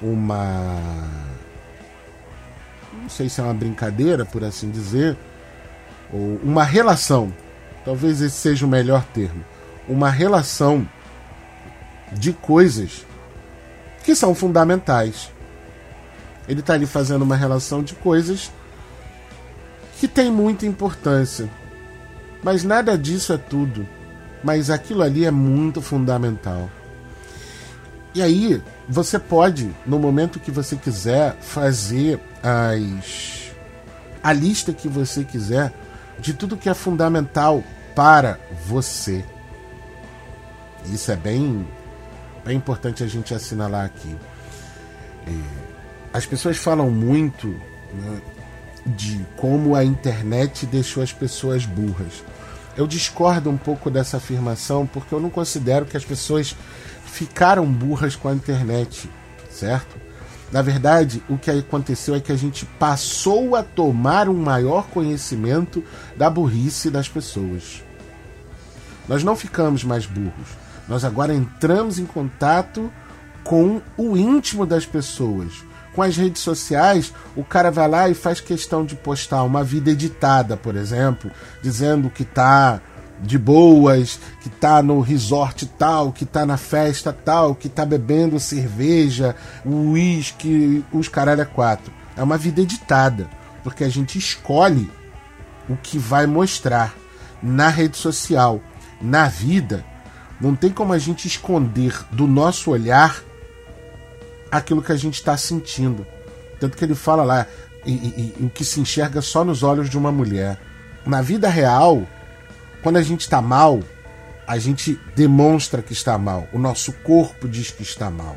uma. 0.03 1.09
Não 2.93 3.09
sei 3.09 3.29
se 3.29 3.41
é 3.41 3.45
uma 3.45 3.55
brincadeira, 3.55 4.25
por 4.25 4.45
assim 4.45 4.71
dizer, 4.71 5.17
ou 6.13 6.41
uma 6.43 6.65
relação. 6.65 7.33
Talvez 7.85 8.21
esse 8.21 8.37
seja 8.37 8.67
o 8.67 8.69
melhor 8.69 9.05
termo. 9.15 9.45
Uma 9.89 10.11
relação 10.11 10.87
de 12.13 12.33
coisas 12.33 13.07
que 14.05 14.15
são 14.15 14.35
fundamentais. 14.35 15.31
Ele 16.49 16.61
está 16.61 16.75
ali 16.75 16.87
fazendo 16.87 17.23
uma 17.23 17.37
relação 17.37 17.83
de 17.83 17.95
coisas 17.95 18.51
que 19.99 20.09
tem 20.09 20.31
muita 20.31 20.67
importância. 20.67 21.49
Mas 22.43 22.65
nada 22.65 22.97
disso 22.97 23.33
é 23.33 23.39
tudo. 23.39 23.87
Mas 24.43 24.71
aquilo 24.71 25.03
ali 25.03 25.25
é 25.25 25.31
muito 25.31 25.81
fundamental. 25.81 26.69
E 28.15 28.23
aí, 28.23 28.63
você 28.89 29.19
pode, 29.19 29.71
no 29.87 29.99
momento 29.99 30.41
que 30.41 30.51
você 30.51 30.77
quiser, 30.77 31.37
fazer 31.41 32.21
as 32.43 33.51
a 34.23 34.33
lista 34.33 34.73
que 34.73 34.89
você 34.89 35.25
quiser 35.25 35.73
de 36.19 36.35
tudo 36.35 36.57
que 36.57 36.69
é 36.69 36.75
fundamental 36.75 37.65
para 37.95 38.39
você. 38.67 39.25
Isso 40.87 41.11
é 41.11 41.17
bem, 41.17 41.67
bem 42.45 42.57
importante 42.57 43.03
a 43.03 43.07
gente 43.07 43.35
assinalar 43.35 43.87
aqui. 43.87 44.17
É, 45.27 45.31
as 46.13 46.27
pessoas 46.27 46.57
falam 46.57 46.91
muito 46.91 47.49
né, 47.49 48.21
de 48.87 49.25
como 49.37 49.75
a 49.75 49.85
internet 49.85 50.67
deixou 50.67 51.03
as 51.03 51.13
pessoas 51.13 51.65
burras. 51.65 52.25
Eu 52.77 52.87
discordo 52.87 53.51
um 53.51 53.57
pouco 53.57 53.91
dessa 53.91 54.19
afirmação 54.19 54.87
porque 54.87 55.15
eu 55.15 55.21
não 55.21 55.31
considero 55.31 55.87
que 55.87 55.97
as 55.97 56.05
pessoas 56.05 56.57
ficaram 57.11 57.67
burras 57.67 58.17
com 58.17 58.29
a 58.29 58.35
internet, 58.35 59.11
certo? 59.51 59.97
Na 60.53 60.63
verdade, 60.63 61.23
o 61.29 61.39
que 61.39 61.51
aconteceu 61.51 62.15
é 62.15 62.21
que 62.21 62.33
a 62.33 62.37
gente 62.37 62.67
passou 62.67 63.55
a 63.55 63.63
tomar 63.63 64.29
um 64.29 64.35
maior 64.35 64.89
conhecimento 64.89 65.85
da 66.17 66.29
burrice 66.29 66.91
das 66.91 67.09
pessoas. 67.09 67.83
Nós 69.09 69.23
não 69.23 69.37
ficamos 69.37 69.85
mais 69.85 70.07
burros. 70.07 70.49
Nós 70.89 71.05
agora 71.05 71.33
entramos 71.35 71.99
em 71.99 72.07
contato 72.07 72.91
com 73.45 73.81
o 73.97 74.17
íntimo 74.17 74.67
das 74.67 74.85
pessoas. 74.85 75.65
Com 75.95 76.03
as 76.03 76.17
redes 76.17 76.43
sociais, 76.43 77.13
o 77.37 77.45
cara 77.45 77.71
vai 77.71 77.89
lá 77.89 78.09
e 78.09 78.15
faz 78.15 78.41
questão 78.41 78.85
de 78.85 78.97
postar 78.97 79.43
uma 79.45 79.63
vida 79.63 79.91
editada, 79.91 80.57
por 80.57 80.77
exemplo, 80.77 81.31
dizendo 81.63 82.11
que 82.11 82.25
tá 82.25 82.81
de 83.23 83.39
boas, 83.39 84.19
que 84.41 84.49
tá 84.49 84.83
no 84.83 85.01
resort 85.01 85.67
tal, 85.67 86.13
que 86.13 86.25
tá 86.25 86.47
na 86.47 86.57
festa 86.57 87.13
tal, 87.13 87.55
que 87.55 87.69
tá 87.69 87.85
bebendo 87.85 88.41
cerveja, 88.41 89.37
uísque, 89.65 90.85
os 90.93 91.09
caralho 91.09 91.43
é 91.43 91.45
quatro. 91.45 91.93
É 92.17 92.23
uma 92.23 92.39
vida 92.39 92.61
editada, 92.61 93.29
porque 93.63 93.85
a 93.85 93.89
gente 93.89 94.19
escolhe 94.19 94.91
o 95.69 95.77
que 95.77 95.99
vai 95.99 96.27
mostrar 96.27 96.95
na 97.43 97.69
rede 97.69 97.97
social, 97.97 98.61
na 99.01 99.29
vida. 99.29 99.85
Não 100.41 100.55
tem 100.55 100.71
como 100.71 100.93
a 100.93 100.99
gente 100.99 101.29
esconder 101.29 101.95
do 102.11 102.27
nosso 102.27 102.71
olhar 102.71 103.23
aquilo 104.51 104.83
que 104.83 104.93
a 104.93 104.97
gente 104.97 105.15
está 105.15 105.37
sentindo. 105.37 106.07
Tanto 106.59 106.77
que 106.77 106.85
ele 106.85 106.95
fala 106.95 107.23
lá, 107.23 107.47
e, 107.87 107.93
e- 107.93 108.35
e 108.41 108.45
o 108.45 108.51
que 108.51 108.65
se 108.65 108.81
enxerga 108.81 109.23
só 109.23 109.45
nos 109.45 109.63
olhos 109.63 109.89
de 109.89 109.97
uma 109.97 110.11
mulher. 110.13 110.59
Na 111.07 111.23
vida 111.23 111.49
real, 111.49 112.07
quando 112.83 112.97
a 112.97 113.03
gente 113.03 113.21
está 113.21 113.41
mal, 113.41 113.81
a 114.47 114.59
gente 114.59 114.99
demonstra 115.15 115.83
que 115.83 115.93
está 115.93 116.19
mal. 116.19 116.49
O 116.53 116.59
nosso 116.59 116.93
corpo 116.93 117.49
diz 117.49 117.71
que 117.71 117.83
está 117.83 118.11
mal. 118.11 118.37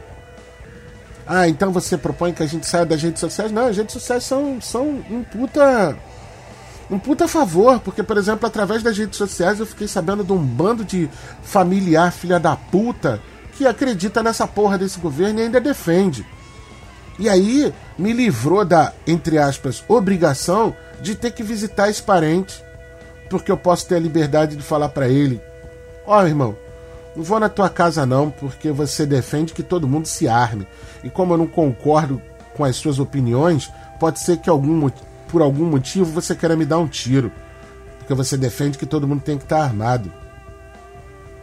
Ah, 1.25 1.47
então 1.47 1.71
você 1.71 1.97
propõe 1.97 2.33
que 2.33 2.43
a 2.43 2.45
gente 2.45 2.67
saia 2.67 2.85
das 2.85 3.01
redes 3.01 3.19
sociais? 3.19 3.51
Não, 3.51 3.67
as 3.67 3.77
redes 3.77 3.93
sociais 3.93 4.23
são, 4.23 4.59
são 4.61 4.87
um 5.09 5.23
puta. 5.23 5.97
Um 6.91 6.99
puta 6.99 7.27
favor, 7.27 7.79
porque, 7.79 8.03
por 8.03 8.17
exemplo, 8.17 8.45
através 8.45 8.83
das 8.83 8.97
redes 8.97 9.17
sociais 9.17 9.59
eu 9.59 9.65
fiquei 9.65 9.87
sabendo 9.87 10.23
de 10.23 10.33
um 10.33 10.37
bando 10.37 10.83
de 10.83 11.09
familiar 11.41 12.11
filha 12.11 12.39
da 12.39 12.55
puta 12.55 13.21
que 13.57 13.65
acredita 13.65 14.21
nessa 14.21 14.45
porra 14.45 14.77
desse 14.77 14.99
governo 14.99 15.39
e 15.39 15.43
ainda 15.43 15.61
defende. 15.61 16.25
E 17.17 17.29
aí 17.29 17.73
me 17.97 18.11
livrou 18.11 18.65
da, 18.65 18.93
entre 19.07 19.37
aspas, 19.37 19.83
obrigação 19.87 20.75
de 21.01 21.15
ter 21.15 21.31
que 21.31 21.43
visitar 21.43 21.89
esse 21.89 22.01
parente, 22.01 22.62
porque 23.33 23.51
eu 23.51 23.57
posso 23.57 23.87
ter 23.87 23.95
a 23.95 23.99
liberdade 23.99 24.55
de 24.55 24.61
falar 24.61 24.89
pra 24.89 25.09
ele: 25.09 25.41
Ó, 26.05 26.23
irmão, 26.23 26.55
não 27.15 27.23
vou 27.23 27.39
na 27.39 27.49
tua 27.49 27.67
casa 27.67 28.05
não, 28.05 28.29
porque 28.29 28.69
você 28.69 29.07
defende 29.07 29.53
que 29.53 29.63
todo 29.63 29.87
mundo 29.87 30.05
se 30.05 30.27
arme. 30.27 30.67
E 31.03 31.09
como 31.09 31.33
eu 31.33 31.37
não 31.39 31.47
concordo 31.47 32.21
com 32.55 32.63
as 32.63 32.75
suas 32.75 32.99
opiniões, 32.99 33.71
pode 33.99 34.19
ser 34.19 34.37
que 34.37 34.51
algum, 34.51 34.87
por 35.29 35.41
algum 35.41 35.65
motivo 35.65 36.05
você 36.05 36.35
queira 36.35 36.55
me 36.55 36.63
dar 36.63 36.77
um 36.77 36.87
tiro, 36.87 37.31
porque 37.97 38.13
você 38.13 38.37
defende 38.37 38.77
que 38.77 38.85
todo 38.85 39.07
mundo 39.07 39.23
tem 39.23 39.39
que 39.39 39.45
estar 39.45 39.63
armado. 39.63 40.13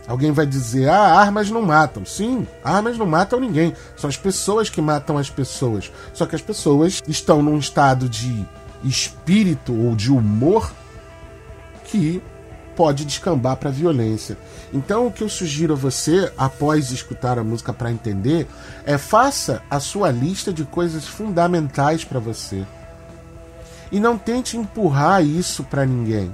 Alguém 0.07 0.31
vai 0.31 0.47
dizer: 0.47 0.89
ah, 0.89 1.19
armas 1.19 1.51
não 1.51 1.63
matam. 1.63 2.07
Sim, 2.07 2.47
armas 2.63 2.97
não 2.97 3.07
matam 3.07 3.41
ninguém. 3.41 3.75
São 3.97 4.09
as 4.09 4.17
pessoas 4.17 4.71
que 4.71 4.81
matam 4.81 5.19
as 5.19 5.29
pessoas. 5.29 5.91
Só 6.15 6.25
que 6.25 6.37
as 6.37 6.43
pessoas 6.43 7.03
estão 7.09 7.43
num 7.43 7.59
estado 7.59 8.09
de 8.09 8.47
espírito 8.85 9.75
ou 9.75 9.97
de 9.97 10.13
humor 10.13 10.71
que 11.91 12.23
pode 12.77 13.05
descambar 13.05 13.57
para 13.57 13.71
violência. 13.71 14.39
Então, 14.73 15.07
o 15.07 15.13
que 15.13 15.23
eu 15.23 15.29
sugiro 15.29 15.75
a 15.75 15.77
você, 15.77 16.33
após 16.39 16.91
escutar 16.91 17.39
a 17.39 17.45
música 17.45 17.73
para 17.73 17.91
entender, 17.91 18.47
é 18.87 18.97
faça 18.97 19.61
a 19.69 19.79
sua 19.81 20.11
lista 20.11 20.53
de 20.53 20.65
coisas 20.65 21.07
fundamentais 21.07 22.05
para 22.05 22.21
você. 22.21 22.65
E 23.93 23.99
não 23.99 24.17
tente 24.17 24.57
empurrar 24.57 25.23
isso 25.23 25.65
para 25.65 25.85
ninguém. 25.85 26.33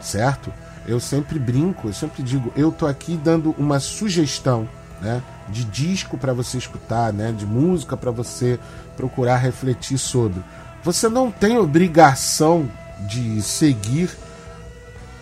Certo? 0.00 0.52
Eu 0.86 1.00
sempre 1.00 1.38
brinco, 1.38 1.88
eu 1.88 1.94
sempre 1.94 2.22
digo, 2.22 2.52
eu 2.56 2.70
tô 2.70 2.86
aqui 2.86 3.16
dando 3.16 3.54
uma 3.58 3.80
sugestão, 3.80 4.68
né, 5.00 5.22
de 5.48 5.64
disco 5.64 6.18
para 6.18 6.32
você 6.32 6.58
escutar, 6.58 7.12
né, 7.12 7.32
de 7.32 7.46
música 7.46 7.96
para 7.96 8.10
você 8.10 8.58
procurar 8.96 9.38
refletir 9.38 9.98
sobre. 9.98 10.42
Você 10.84 11.08
não 11.08 11.30
tem 11.30 11.56
obrigação 11.56 12.68
de 13.08 13.40
seguir 13.42 14.10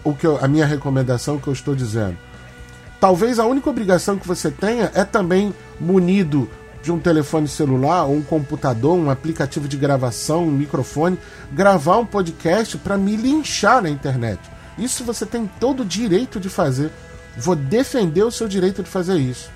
o 0.03 0.15
que 0.15 0.27
eu- 0.27 0.43
a 0.43 0.49
minha 0.49 0.67
recomendação 0.67 1.39
que 1.39 1.49
eu 1.49 1.53
estou 1.53 1.75
dizendo. 1.75 2.17
Talvez 3.01 3.39
a 3.39 3.47
única 3.47 3.71
obrigação 3.71 4.19
que 4.19 4.29
você 4.29 4.51
tenha 4.51 4.91
é 4.95 5.05
também 5.05 5.55
munido 5.79 6.51
de 6.83 6.91
um 6.91 6.99
telefone 6.99 7.47
celular, 7.47 8.05
ou 8.05 8.17
um 8.17 8.23
computador, 8.23 8.97
um 8.97 9.11
aplicativo 9.11 9.69
de 9.69 9.77
gravação, 9.77 10.45
um 10.47 10.51
microfone, 10.51 11.19
gravar 11.53 11.99
um 11.99 12.07
podcast 12.07 12.79
para 12.79 12.97
me 12.97 13.17
linchar 13.17 13.83
na 13.83 13.91
internet. 13.91 14.41
Isso 14.79 15.05
você 15.05 15.27
tem 15.27 15.47
todo 15.61 15.81
o 15.83 15.85
direito 15.85 16.41
de 16.41 16.49
fazer. 16.49 16.91
Vou 17.37 17.55
defender 17.55 18.23
o 18.23 18.31
seu 18.31 18.49
direito 18.49 18.83
de 18.83 18.89
fazer 18.89 19.19
isso. 19.19 19.51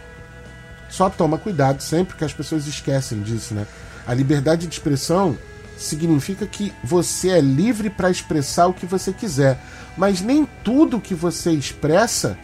Só 0.91 1.09
toma 1.09 1.39
cuidado 1.39 1.83
sempre 1.83 2.15
que 2.15 2.25
as 2.25 2.33
pessoas 2.33 2.67
esquecem 2.67 3.21
disso, 3.23 3.55
né? 3.55 3.67
A 4.07 4.13
liberdade 4.13 4.67
de 4.67 4.75
expressão 4.75 5.37
significa 5.77 6.47
que 6.47 6.73
você 6.83 7.31
é 7.31 7.41
livre 7.41 7.91
para 7.91 8.11
expressar 8.11 8.67
o 8.67 8.75
que 8.75 8.87
você 8.87 9.13
quiser, 9.13 9.59
mas 9.97 10.21
nem 10.21 10.47
tudo 10.63 11.01
que 11.01 11.15
você 11.15 11.51
expressa 11.53 12.39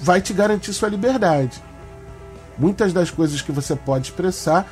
vai 0.00 0.20
te 0.20 0.32
garantir 0.32 0.72
sua 0.72 0.88
liberdade. 0.88 1.62
Muitas 2.58 2.92
das 2.92 3.10
coisas 3.10 3.40
que 3.40 3.52
você 3.52 3.76
pode 3.76 4.10
expressar 4.10 4.68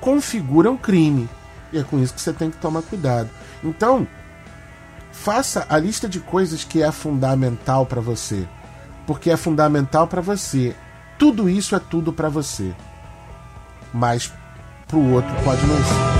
configuram 0.00 0.76
crime. 0.76 1.28
E 1.72 1.78
é 1.78 1.82
com 1.82 1.98
isso 1.98 2.14
que 2.14 2.20
você 2.20 2.32
tem 2.32 2.50
que 2.50 2.56
tomar 2.58 2.82
cuidado. 2.82 3.28
Então, 3.62 4.06
faça 5.12 5.66
a 5.68 5.78
lista 5.78 6.08
de 6.08 6.20
coisas 6.20 6.64
que 6.64 6.82
é 6.82 6.90
fundamental 6.92 7.84
para 7.84 8.00
você. 8.00 8.46
Porque 9.06 9.30
é 9.30 9.36
fundamental 9.36 10.06
para 10.06 10.20
você. 10.20 10.74
Tudo 11.18 11.48
isso 11.48 11.74
é 11.74 11.78
tudo 11.78 12.12
para 12.12 12.28
você. 12.28 12.74
Mas 13.92 14.32
para 14.86 14.96
o 14.96 15.12
outro 15.12 15.34
pode 15.44 15.64
não 15.66 15.76
ser. 15.76 16.15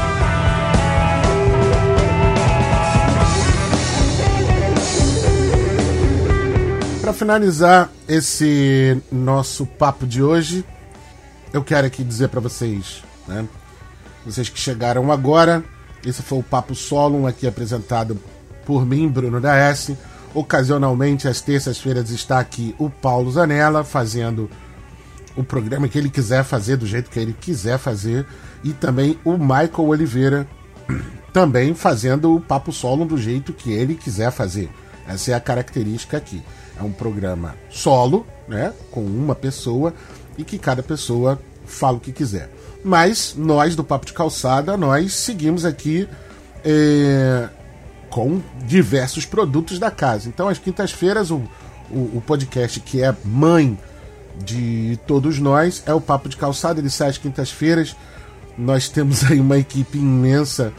Para 7.06 7.12
finalizar 7.12 7.88
esse 8.08 9.00
nosso 9.12 9.64
papo 9.64 10.04
de 10.04 10.20
hoje, 10.20 10.64
eu 11.52 11.62
quero 11.62 11.86
aqui 11.86 12.02
dizer 12.02 12.26
para 12.30 12.40
vocês, 12.40 13.00
né? 13.28 13.46
Vocês 14.24 14.48
que 14.48 14.58
chegaram 14.58 15.12
agora, 15.12 15.62
esse 16.04 16.20
foi 16.20 16.38
o 16.38 16.42
Papo 16.42 16.74
Solo, 16.74 17.28
aqui 17.28 17.46
apresentado 17.46 18.18
por 18.64 18.84
mim, 18.84 19.06
Bruno 19.06 19.40
da 19.40 19.54
S. 19.54 19.96
Ocasionalmente, 20.34 21.28
às 21.28 21.40
terças-feiras, 21.40 22.10
está 22.10 22.40
aqui 22.40 22.74
o 22.76 22.90
Paulo 22.90 23.30
Zanella 23.30 23.84
fazendo 23.84 24.50
o 25.36 25.44
programa 25.44 25.86
que 25.86 25.96
ele 25.96 26.10
quiser 26.10 26.42
fazer, 26.42 26.76
do 26.76 26.88
jeito 26.88 27.08
que 27.08 27.20
ele 27.20 27.36
quiser 27.40 27.78
fazer. 27.78 28.26
E 28.64 28.72
também 28.72 29.16
o 29.24 29.38
Michael 29.38 29.70
Oliveira, 29.86 30.48
também 31.32 31.72
fazendo 31.72 32.34
o 32.34 32.40
Papo 32.40 32.72
Solo 32.72 33.04
do 33.04 33.16
jeito 33.16 33.52
que 33.52 33.70
ele 33.70 33.94
quiser 33.94 34.32
fazer. 34.32 34.68
Essa 35.06 35.30
é 35.30 35.34
a 35.34 35.40
característica 35.40 36.16
aqui. 36.16 36.42
É 36.78 36.82
um 36.82 36.92
programa 36.92 37.54
solo, 37.70 38.26
né, 38.46 38.72
com 38.90 39.00
uma 39.00 39.34
pessoa 39.34 39.94
e 40.36 40.44
que 40.44 40.58
cada 40.58 40.82
pessoa 40.82 41.40
fala 41.64 41.96
o 41.96 42.00
que 42.00 42.12
quiser. 42.12 42.50
Mas 42.84 43.34
nós 43.36 43.74
do 43.74 43.82
Papo 43.82 44.06
de 44.06 44.12
Calçada, 44.12 44.76
nós 44.76 45.14
seguimos 45.14 45.64
aqui 45.64 46.08
é, 46.64 47.48
com 48.10 48.40
diversos 48.64 49.24
produtos 49.24 49.78
da 49.78 49.90
casa. 49.90 50.28
Então, 50.28 50.48
às 50.48 50.58
quintas-feiras, 50.58 51.30
o, 51.30 51.42
o, 51.90 52.16
o, 52.16 52.22
podcast 52.24 52.78
que 52.80 53.02
é 53.02 53.14
mãe 53.24 53.78
de 54.44 54.98
todos 55.06 55.38
nós 55.38 55.82
é 55.86 55.94
o 55.94 56.00
Papo 56.00 56.28
de 56.28 56.36
Calçada. 56.36 56.78
Ele 56.78 56.90
sai 56.90 57.08
às 57.08 57.18
quintas-feiras. 57.18 57.96
Nós 58.56 58.88
temos 58.88 59.24
aí 59.24 59.40
uma 59.40 59.58
equipe 59.58 59.98
imensa, 59.98 60.72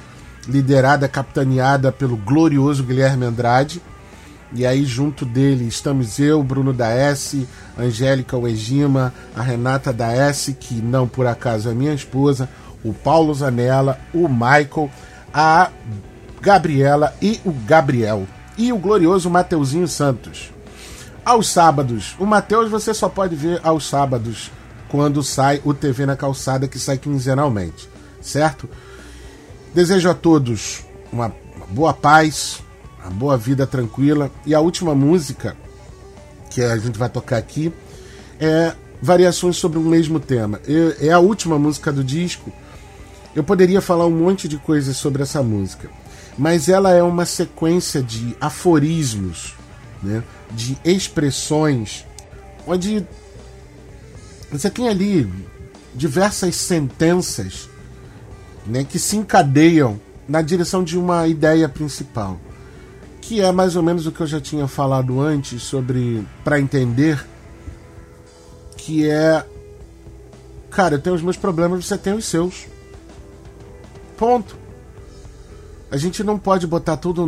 liderada, 0.47 1.07
capitaneada 1.07 1.91
pelo 1.91 2.15
glorioso 2.15 2.83
Guilherme 2.83 3.25
Andrade 3.25 3.81
e 4.53 4.65
aí, 4.65 4.85
junto 4.85 5.25
dele, 5.25 5.67
estamos 5.67 6.19
eu, 6.19 6.41
Bruno 6.41 6.71
da 6.71 6.87
S, 6.87 7.47
Angélica 7.77 8.37
Uegima, 8.37 9.13
a 9.35 9.41
Renata 9.41 9.91
da 9.91 10.11
S, 10.11 10.53
que 10.53 10.75
não 10.75 11.07
por 11.07 11.27
acaso 11.27 11.69
é 11.69 11.73
minha 11.73 11.93
esposa, 11.93 12.49
o 12.83 12.93
Paulo 12.93 13.33
Zanella, 13.33 13.99
o 14.13 14.27
Michael, 14.29 14.89
a 15.33 15.69
Gabriela 16.41 17.13
e 17.21 17.41
o 17.43 17.51
Gabriel. 17.51 18.25
E 18.57 18.71
o 18.71 18.77
glorioso 18.77 19.29
Mateuzinho 19.29 19.87
Santos. 19.87 20.51
Aos 21.25 21.49
sábados, 21.49 22.15
o 22.17 22.25
Mateus 22.25 22.71
você 22.71 22.93
só 22.93 23.09
pode 23.09 23.35
ver 23.35 23.59
aos 23.61 23.87
sábados, 23.87 24.49
quando 24.87 25.21
sai 25.21 25.61
o 25.65 25.73
TV 25.73 26.05
na 26.05 26.15
Calçada, 26.15 26.69
que 26.69 26.79
sai 26.79 26.97
quinzenalmente, 26.97 27.89
certo? 28.21 28.69
Desejo 29.75 30.09
a 30.09 30.13
todos 30.13 30.85
uma 31.11 31.33
boa 31.69 31.93
paz, 31.93 32.63
a 33.07 33.09
boa 33.09 33.37
vida 33.37 33.65
tranquila. 33.65 34.29
E 34.45 34.53
a 34.53 34.59
última 34.59 34.93
música 34.93 35.55
que 36.49 36.61
a 36.61 36.77
gente 36.77 36.99
vai 36.99 37.09
tocar 37.09 37.37
aqui 37.37 37.71
é 38.39 38.73
variações 39.01 39.55
sobre 39.57 39.79
o 39.79 39.81
mesmo 39.81 40.19
tema. 40.19 40.59
É 40.99 41.11
a 41.11 41.19
última 41.19 41.57
música 41.57 41.91
do 41.91 42.03
disco. 42.03 42.51
Eu 43.35 43.43
poderia 43.43 43.81
falar 43.81 44.05
um 44.05 44.17
monte 44.17 44.47
de 44.47 44.57
coisas 44.57 44.97
sobre 44.97 45.23
essa 45.23 45.41
música, 45.41 45.89
mas 46.37 46.67
ela 46.67 46.91
é 46.91 47.03
uma 47.03 47.25
sequência 47.25 48.01
de 48.01 48.35
aforismos, 48.41 49.55
né, 50.01 50.23
de 50.51 50.77
expressões, 50.83 52.03
onde 52.65 53.05
você 54.51 54.69
tem 54.69 54.89
ali 54.89 55.31
diversas 55.93 56.55
sentenças 56.55 57.69
né, 58.65 58.83
que 58.83 58.97
se 58.97 59.15
encadeiam 59.15 59.99
na 60.27 60.41
direção 60.41 60.83
de 60.83 60.97
uma 60.97 61.27
ideia 61.27 61.69
principal 61.69 62.39
que 63.28 63.41
é 63.41 63.51
mais 63.51 63.75
ou 63.75 63.84
menos 63.84 64.07
o 64.07 64.11
que 64.11 64.21
eu 64.21 64.28
já 64.28 64.39
tinha 64.39 64.69
falado 64.69 65.19
antes 65.19 65.61
sobre 65.61 66.25
para 66.45 66.61
entender 66.61 67.28
que 68.78 69.05
é 69.05 69.45
cara, 70.71 70.95
eu 70.95 71.01
tenho 71.01 71.13
os 71.13 71.21
meus 71.21 71.36
problemas, 71.36 71.86
você 71.86 71.97
tem 71.97 72.13
os 72.13 72.23
seus. 72.23 72.67
Ponto. 74.17 74.55
A 75.91 75.97
gente 75.97 76.23
não 76.23 76.39
pode 76.39 76.65
botar 76.65 76.95
tudo 76.95 77.28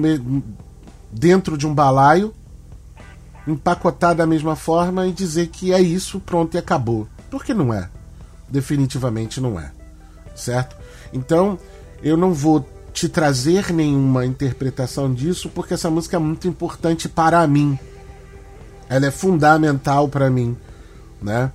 dentro 1.12 1.58
de 1.58 1.68
um 1.68 1.74
balaio, 1.74 2.34
empacotar 3.46 4.16
da 4.16 4.26
mesma 4.26 4.56
forma 4.56 5.06
e 5.06 5.12
dizer 5.12 5.48
que 5.48 5.74
é 5.74 5.82
isso, 5.82 6.22
pronto 6.22 6.56
e 6.56 6.58
acabou. 6.58 7.10
Porque 7.30 7.54
não 7.54 7.74
é. 7.74 7.90
Definitivamente 8.48 9.42
não 9.42 9.60
é. 9.60 9.70
Certo? 10.34 10.78
Então, 11.12 11.60
eu 12.02 12.16
não 12.16 12.34
vou 12.34 12.66
te 13.00 13.08
trazer 13.08 13.72
nenhuma 13.72 14.26
interpretação 14.26 15.14
disso, 15.14 15.50
porque 15.56 15.74
essa 15.74 15.90
música 15.90 16.18
é 16.18 16.20
muito 16.20 16.50
importante 16.50 17.08
para 17.08 17.48
mim. 17.48 17.80
Ela 18.90 19.06
é 19.06 19.12
fundamental 19.12 20.10
para 20.10 20.30
mim, 20.30 20.58
né? 21.22 21.50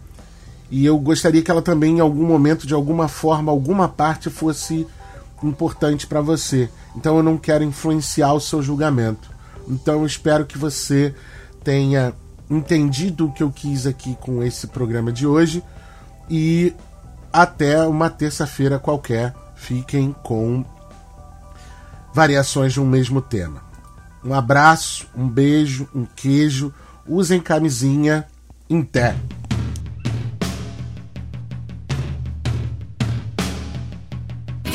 E 0.70 0.86
eu 0.86 0.98
gostaria 0.98 1.42
que 1.42 1.50
ela 1.50 1.60
também, 1.60 1.98
em 1.98 2.00
algum 2.00 2.24
momento, 2.24 2.66
de 2.66 2.72
alguma 2.72 3.08
forma, 3.08 3.52
alguma 3.52 3.86
parte 3.86 4.30
fosse 4.30 4.86
importante 5.42 6.06
para 6.06 6.22
você. 6.22 6.70
Então 6.96 7.18
eu 7.18 7.22
não 7.22 7.36
quero 7.36 7.62
influenciar 7.62 8.32
o 8.32 8.40
seu 8.40 8.62
julgamento. 8.62 9.30
Então 9.68 10.00
eu 10.00 10.06
espero 10.06 10.46
que 10.46 10.56
você 10.56 11.14
tenha 11.62 12.14
entendido 12.48 13.26
o 13.26 13.32
que 13.32 13.42
eu 13.42 13.50
quis 13.50 13.86
aqui 13.86 14.16
com 14.18 14.42
esse 14.42 14.66
programa 14.68 15.12
de 15.12 15.26
hoje 15.26 15.62
e 16.30 16.72
até 17.30 17.86
uma 17.86 18.08
terça-feira 18.08 18.78
qualquer. 18.78 19.34
Fiquem 19.54 20.16
com 20.22 20.64
variações 22.14 22.72
de 22.72 22.80
um 22.80 22.86
mesmo 22.86 23.20
tema. 23.20 23.64
Um 24.24 24.32
abraço, 24.32 25.08
um 25.16 25.28
beijo, 25.28 25.88
um 25.92 26.06
queijo. 26.06 26.72
Usem 27.06 27.40
camisinha 27.40 28.24
em 28.70 28.82
té. 28.82 29.16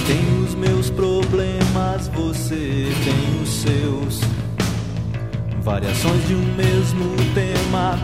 Tem 0.06 0.44
os 0.44 0.54
meus 0.54 0.90
problemas, 0.92 2.10
você 2.10 2.90
tem 3.04 3.42
os 3.42 3.50
seus. 3.62 4.22
Variações 5.64 6.28
de 6.28 6.36
um 6.36 6.56
mesmo 6.56 7.16
tema, 7.34 7.98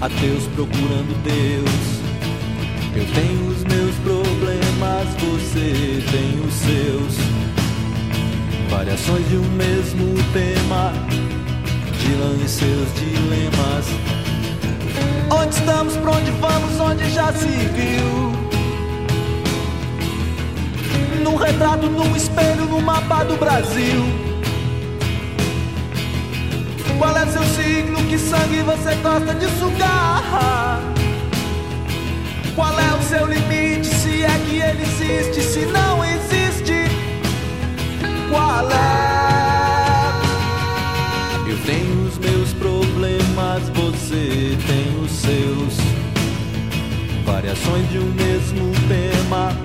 ateus 0.00 0.46
procurando 0.54 1.22
Deus. 1.22 2.04
Eu 2.96 3.04
tenho 3.12 3.48
os 3.48 3.64
meus 3.64 3.96
problemas, 3.96 5.08
você 5.20 6.04
tem 6.10 6.40
os 6.46 6.54
seus. 6.54 7.43
Variações 8.76 9.28
de 9.28 9.36
um 9.36 9.48
mesmo 9.52 10.14
tema, 10.32 10.92
Dylan 11.96 12.44
e 12.44 12.48
seus 12.48 12.92
dilemas. 12.94 13.86
Onde 15.30 15.54
estamos, 15.54 15.96
pra 15.96 16.10
onde 16.10 16.32
vamos, 16.32 16.80
onde 16.80 17.08
já 17.10 17.32
se 17.32 17.46
viu? 17.46 18.32
Num 21.22 21.36
retrato, 21.36 21.86
num 21.86 22.16
espelho, 22.16 22.64
no 22.64 22.80
mapa 22.80 23.22
do 23.22 23.36
Brasil. 23.36 24.02
Qual 26.98 27.16
é 27.16 27.26
seu 27.26 27.44
signo? 27.44 28.02
Que 28.08 28.18
sangue 28.18 28.60
você 28.62 28.96
gosta 28.96 29.34
de 29.34 29.46
sugar? 29.56 30.80
Qual 32.56 32.80
é 32.80 32.92
o 32.98 33.02
seu 33.04 33.24
limite? 33.24 33.86
Se 33.86 34.24
é 34.24 34.38
que 34.48 34.56
ele 34.58 34.82
existe, 34.82 35.42
se 35.42 35.64
não 35.66 36.04
existe 36.04 36.23
qual 38.34 38.68
é? 38.70 38.74
Eu 41.48 41.56
tenho 41.64 42.08
os 42.08 42.18
meus 42.18 42.52
problemas, 42.54 43.62
você 43.68 44.58
tem 44.66 45.04
os 45.04 45.12
seus. 45.12 45.74
Variações 47.24 47.88
de 47.90 47.98
um 47.98 48.12
mesmo 48.12 48.72
tema, 48.88 49.56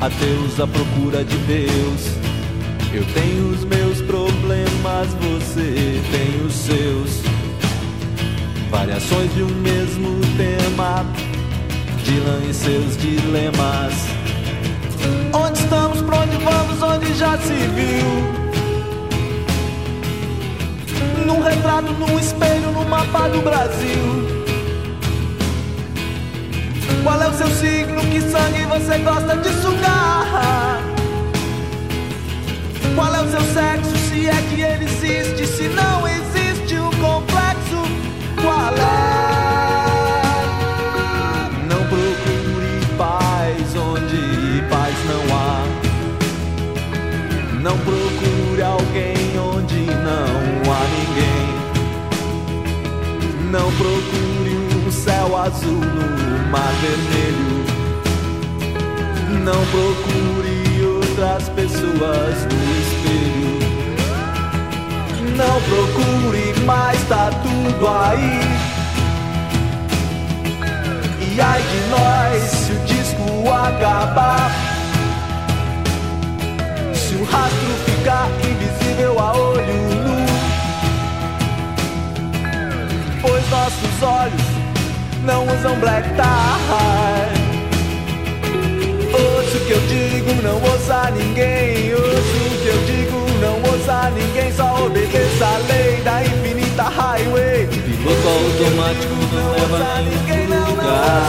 ateus 0.00 0.58
à 0.58 0.66
procura 0.66 1.24
de 1.24 1.36
Deus. 1.38 2.10
Eu 2.92 3.04
tenho 3.14 3.50
os 3.50 3.64
meus 3.64 4.00
problemas, 4.02 5.08
você 5.20 6.00
tem 6.10 6.46
os 6.46 6.52
seus. 6.52 7.22
Variações 8.70 9.32
de 9.34 9.42
um 9.44 9.54
mesmo 9.60 10.20
tema, 10.36 11.06
Dylan 12.04 12.42
e 12.50 12.54
seus 12.54 12.96
dilemas. 12.96 14.23
Onde 15.36 15.58
estamos, 15.58 16.00
pra 16.02 16.18
onde 16.18 16.36
vamos, 16.36 16.80
onde 16.80 17.06
civil. 17.06 18.06
Num 21.26 21.42
retrato, 21.42 21.92
num 21.94 22.16
espelho, 22.20 22.70
no 22.70 22.84
mapa 22.84 23.28
do 23.28 23.42
Brasil. 23.42 24.44
Qual 27.02 27.20
é 27.20 27.26
o 27.26 27.32
seu 27.34 27.48
signo? 27.48 28.00
Que 28.02 28.20
sangue 28.20 28.64
você 28.66 28.98
gosta 28.98 29.36
de 29.36 29.48
sugar? 29.60 30.80
Qual 32.94 33.12
é 33.12 33.20
o 33.20 33.28
seu 33.28 33.40
sexo? 33.40 33.96
Se 34.08 34.28
é 34.28 34.42
que 34.48 34.60
ele 34.62 34.84
existe, 34.84 35.46
se 35.48 35.68
não 35.68 36.06
existe 36.06 36.76
o 36.76 36.90
complexo, 37.00 37.82
qual 38.40 38.72
é? 38.72 39.13
Não 47.64 47.78
procure 47.78 48.62
alguém 48.62 49.16
onde 49.38 49.86
não 49.86 50.70
há 50.70 50.84
ninguém. 50.98 51.48
Não 53.50 53.72
procure 53.72 54.54
um 54.86 54.92
céu 54.92 55.34
azul 55.34 55.80
no 55.80 56.46
mar 56.50 56.74
vermelho. 56.82 57.64
Não 59.42 59.64
procure 59.68 60.84
outras 60.84 61.48
pessoas 61.48 62.44
no 62.44 62.60
espelho. 62.82 63.56
Não 65.34 65.58
procure, 65.62 66.52
mas 66.66 67.02
tá 67.08 67.30
tudo 67.42 67.88
aí. 67.88 68.42
E 71.32 71.40
ai 71.40 71.62
de 71.62 71.80
nós 71.88 72.42
se 72.42 72.72
o 72.72 72.78
disco 72.84 73.50
acabar. 73.50 74.63
O 77.24 77.26
rastro 77.26 77.72
ficar 77.86 78.28
invisível 78.44 79.18
a 79.18 79.32
olho 79.32 79.64
nu. 80.04 80.26
Pois 83.22 83.48
nossos 83.48 84.02
olhos 84.02 84.42
não 85.24 85.46
usam 85.46 85.74
black 85.80 86.06
tie. 86.10 87.32
Ouço 89.10 89.56
o 89.56 89.60
que 89.64 89.70
eu 89.70 89.80
digo, 89.88 90.42
não 90.42 90.60
ouça 90.70 91.10
ninguém. 91.12 91.94
Ouço 91.94 92.10
o 92.10 92.58
que 92.60 92.68
eu 92.68 92.84
digo, 92.84 93.16
não 93.40 93.56
ouça 93.72 94.10
ninguém. 94.10 94.52
Só 94.52 94.84
obedeça 94.84 95.46
a 95.46 95.56
lei 95.72 96.02
da 96.02 96.22
infinita 96.22 96.82
highway. 96.82 97.66
Piloto 97.68 98.28
automático 98.28 99.14
não 99.32 99.50
leva 99.50 100.02
ninguém, 100.02 100.46
não, 100.46 100.68
lugar. 100.68 101.22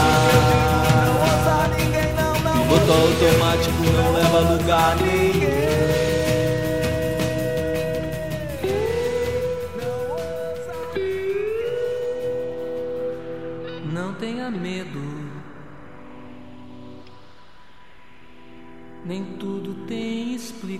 ouça 1.23 1.69
ninguém, 1.77 2.11
não. 2.17 2.33
Piloto 2.67 2.91
automático 2.91 3.81
não 3.95 4.11
leva 4.11 4.39
lugar 4.39 4.95
nenhum. 4.97 5.14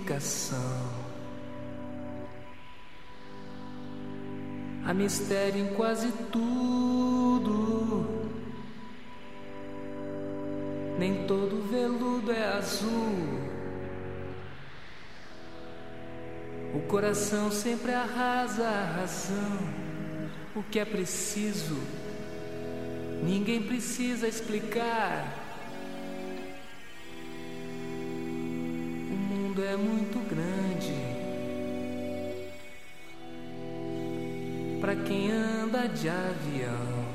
Explicação. 0.06 0.56
Há 4.84 4.94
mistério 4.94 5.60
em 5.60 5.74
quase 5.74 6.12
tudo. 6.30 8.06
Nem 10.98 11.26
todo 11.26 11.68
veludo 11.68 12.30
é 12.30 12.52
azul. 12.52 13.36
O 16.72 16.80
coração 16.86 17.50
sempre 17.50 17.92
arrasa 17.92 18.66
a 18.66 18.84
razão. 18.84 19.58
O 20.54 20.62
que 20.62 20.78
é 20.78 20.84
preciso, 20.84 21.76
ninguém 23.22 23.62
precisa 23.62 24.26
explicar. 24.26 25.45
Mundo 29.56 29.64
é 29.64 29.76
muito 29.76 30.18
grande. 30.28 30.92
Para 34.80 34.94
quem 34.96 35.30
anda 35.30 35.88
de 35.88 36.08
avião. 36.08 37.06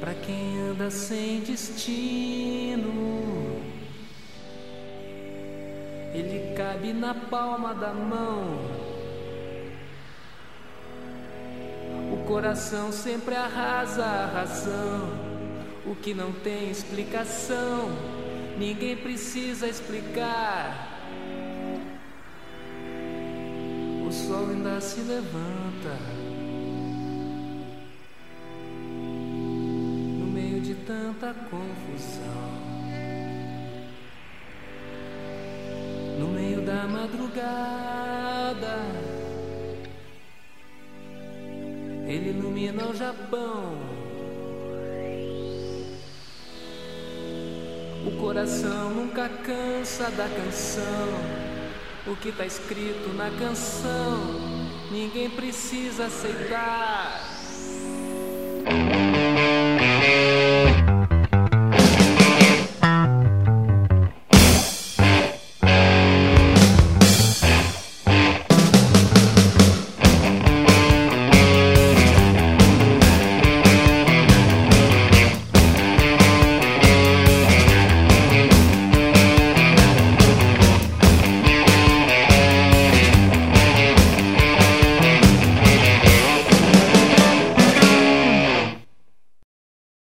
Para 0.00 0.14
quem 0.14 0.58
anda 0.62 0.90
sem 0.90 1.40
destino, 1.40 2.80
ele 6.14 6.54
cabe 6.56 6.94
na 6.94 7.12
palma 7.12 7.74
da 7.74 7.92
mão. 7.92 8.60
O 12.14 12.24
coração 12.26 12.90
sempre 12.90 13.34
arrasa 13.34 14.06
a 14.06 14.26
razão. 14.26 15.30
O 15.84 15.94
que 15.94 16.14
não 16.14 16.32
tem 16.32 16.70
explicação, 16.70 17.90
ninguém 18.60 18.94
precisa 18.94 19.66
explicar. 19.66 21.00
O 24.06 24.12
sol 24.12 24.50
ainda 24.50 24.78
se 24.82 25.00
levanta. 25.00 25.96
No 30.18 30.26
meio 30.26 30.60
de 30.60 30.74
tanta 30.74 31.32
confusão. 31.32 32.60
No 36.18 36.28
meio 36.28 36.60
da 36.60 36.86
madrugada. 36.86 38.76
Ele 42.06 42.30
ilumina 42.30 42.88
o 42.88 42.94
Japão. 42.94 43.89
Coração 48.20 48.90
nunca 48.90 49.28
cansa 49.28 50.10
da 50.10 50.28
canção. 50.28 51.08
O 52.06 52.14
que 52.16 52.30
tá 52.30 52.44
escrito 52.44 53.08
na 53.14 53.30
canção, 53.30 54.20
ninguém 54.90 55.30
precisa 55.30 56.06
aceitar. 56.06 57.09